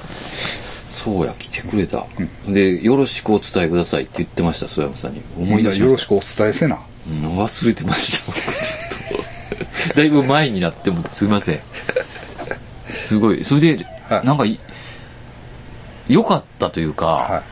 [0.88, 2.07] そうや、来てくれた、
[2.46, 5.22] で、よろしくお伝えくださいって言ってました、曽山さんに。
[5.36, 5.84] 思い出しました。
[5.84, 6.78] よろしくお伝えせな
[7.09, 8.51] うん、忘れてました、僕ちょ
[9.18, 9.94] っと。
[9.94, 11.61] だいぶ前になってもすいません。
[12.88, 13.44] すごい。
[13.44, 14.26] それで、はい。
[14.26, 14.59] なんかい、
[16.09, 17.42] 良かったというか、は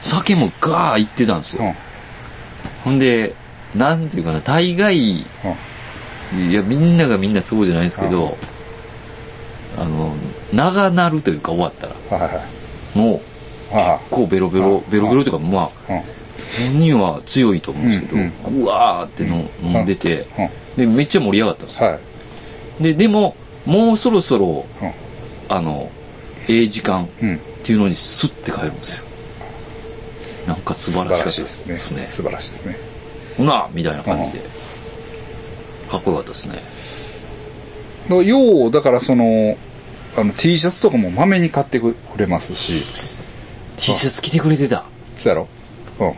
[0.00, 1.64] 酒もガーいってたんですよ。
[1.64, 1.74] いうん。
[2.84, 3.34] ほんで、
[3.74, 5.26] なんていうかな、大概、い
[6.50, 8.36] や、みんながみんなそうじゃないですけど、
[9.78, 10.14] あの、
[10.52, 12.42] 長なるというか終わったら、はいは
[12.94, 12.98] い。
[12.98, 13.20] もう、
[13.72, 20.26] あこうベロベロ、ベロベロというか、まあ、本人は強いと思うんですけど、うんぐわーっての、飲んでて、
[20.76, 21.88] で、めっちゃ盛り上がったんですよ。
[21.88, 21.98] は
[22.80, 22.82] い。
[22.82, 23.36] で、でも、
[23.66, 24.92] もうそろそろ、うん
[25.50, 25.90] あの、
[26.48, 29.04] ええ時間うんっていうのにスッて帰るんですよ。
[30.46, 31.72] なんか素晴らしかったですね。
[31.72, 32.76] ですね素晴らしいですね
[33.36, 34.44] ほなみたいな感じで。
[35.90, 36.62] かっこよかったですね。
[38.24, 39.58] ようだからその
[40.16, 42.82] あの T シャツとかもまめに買ってくれますし
[43.76, 44.84] T シャツ着てくれてた。
[45.16, 45.48] そうやろ？
[46.00, 46.14] うん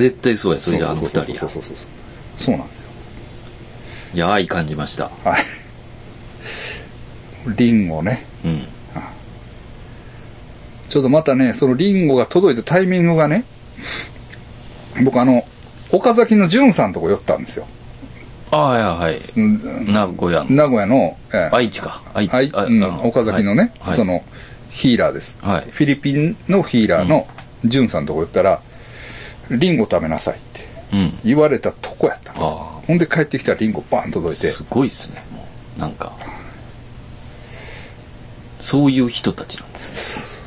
[0.00, 1.38] 絶対そうや、それじゃあの二そう人や。
[1.38, 1.90] そうそうそうそう
[2.36, 2.90] そうなんですよ
[4.14, 5.10] いや、愛感じました。
[5.24, 5.42] はい
[7.56, 8.33] リンゴねうん。
[10.94, 13.44] ちょっとまたねそのリンゴが届いたタイミングがね
[15.04, 15.44] 僕あの
[15.90, 17.66] 岡崎の潤さんとこ寄ったんですよ
[18.52, 19.18] ああ、はいはい。
[19.36, 20.50] うん名古屋の。
[20.50, 22.00] 名古屋の、ええ愛知か。
[22.14, 22.32] 愛知。
[22.32, 24.22] はい、うん岡崎のね、はいその
[24.70, 27.26] ヒーラーです、はいフィリピンのヒーラーの
[27.64, 28.60] ジュンさんのとこ行ったら、
[29.50, 30.60] リンゴ食べなさいって
[30.92, 31.18] うん。
[31.24, 35.44] 言われたとこやったんですあよほんで帰ってきたらリンゴバーン届いてすごいっすね、も
[35.78, 35.80] う。
[35.80, 36.12] なんか。
[38.60, 40.43] そういう人たちなんです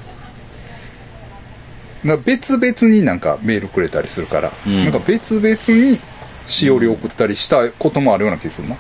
[2.04, 6.00] なんか別々になんかメールくれたりするから、うんなんか別々に
[6.46, 8.76] しおり送ったりしたこともあるような気がするな。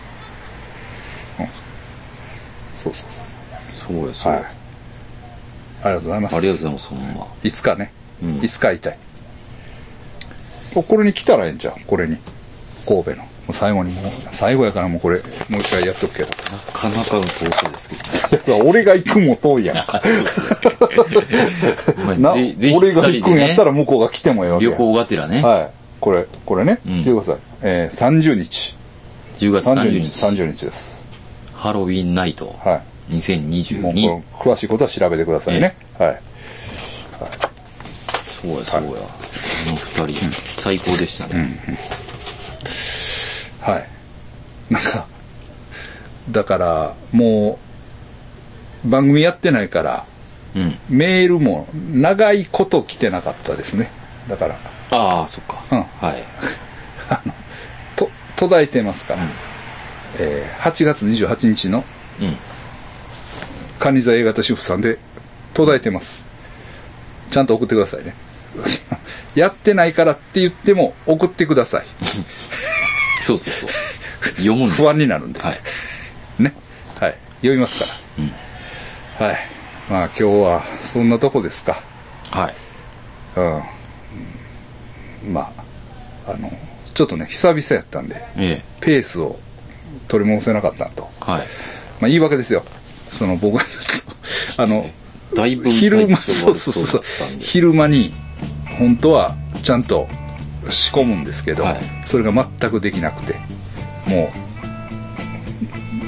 [1.39, 1.47] うん。
[2.76, 3.28] そうそうそう。
[3.93, 4.41] そうや、そうはい。
[4.43, 4.51] や。
[5.84, 6.36] ありがとうございます。
[6.38, 7.28] ありがとうございます、ほんま。
[7.43, 7.91] いつかね。
[8.24, 8.97] うんいつか会いたい。
[10.74, 12.18] ここれに来たらええんじゃん、これに。
[12.88, 13.26] 神戸の。
[13.47, 16.29] もう最後にもう、最後やからもうこれ、もう一回やっとくけど。
[16.29, 16.35] な
[16.73, 17.95] かなかの遠さですけ
[18.51, 18.61] どね。
[18.69, 20.01] 俺が行くも遠いやんか。
[20.01, 20.47] そうですね。
[22.75, 25.41] 俺が行くんやったら二向こうが来てもええわけや人でね旅行がてらね。
[25.41, 25.69] はい。
[26.01, 27.37] これ、これね、うん聞いてください。
[27.61, 28.75] えー、30日。
[29.39, 30.25] 10月30 30日、日。
[30.25, 31.05] 30日です。
[31.53, 33.11] ハロウィンナイトはい。
[33.11, 33.81] もう2022。
[33.81, 34.21] この
[34.53, 35.77] 詳しいことは調べてくださいね。
[35.97, 36.19] はい。
[38.25, 38.89] そうや、そうや。
[38.89, 38.97] こ
[39.69, 39.75] の
[40.05, 40.25] 二人、
[40.57, 41.47] 最高でしたね。
[43.72, 43.88] はい。
[44.74, 45.05] なんか、
[46.32, 47.59] だから、も
[48.86, 50.05] う、番組やってないから、
[50.55, 50.78] うん。
[50.89, 53.91] メールも長いこと来てなかったですね。
[54.28, 54.55] だから、
[54.91, 55.61] ああ、そっか。
[55.72, 56.24] うんはい。
[57.95, 59.30] と、途絶えてますから、うん
[60.20, 61.84] えー8月28日の
[62.20, 62.38] うん。
[63.80, 64.97] 蟹座 A 型主婦さんで
[65.53, 66.26] 途絶えてます。
[67.30, 68.15] ちゃんと送ってくださいね。
[69.36, 71.86] やってないからって言っても送ってください。
[73.28, 73.69] そうそうそう。
[74.38, 74.89] 読むん不だ。
[74.91, 75.41] 安になるんで。
[75.41, 75.59] はい。
[76.39, 76.53] ね。
[76.99, 77.15] はい。
[77.41, 77.86] 読みますか
[78.17, 78.32] うん。
[79.19, 79.28] ら。
[79.28, 79.38] はい。
[79.89, 81.82] まあ今日はそんなとこですか。
[82.32, 82.55] はい。
[83.36, 83.55] うん。
[83.55, 85.51] うんま
[86.25, 86.49] あ、あの、
[86.93, 89.38] ちょっとね、久々やったんで、えペースを
[90.07, 91.09] 取り戻せなかったなと。
[91.28, 91.32] え。
[91.32, 91.41] はい。
[91.41, 91.45] ま
[92.05, 92.63] あ言い訳ですよ。
[93.09, 94.89] その僕がちょっと、 あの、
[95.36, 97.03] だいぶ昼間、そうそうそう
[97.39, 98.13] 昼間に、
[98.80, 100.07] 本当はちゃんと
[100.72, 103.36] 仕込むんですけど、はい、それが全くできなくて
[104.07, 104.32] も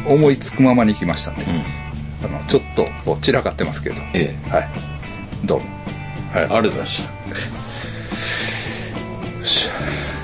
[0.08, 1.66] う思いつくままに行きましたね、
[2.24, 4.70] うん、あのちょっとこう散らかってますけど、ええ、はい。
[5.46, 5.66] どうも、
[6.34, 7.10] はい、ありがとうございました。
[7.10, 7.12] よ
[9.42, 10.19] っしゃ。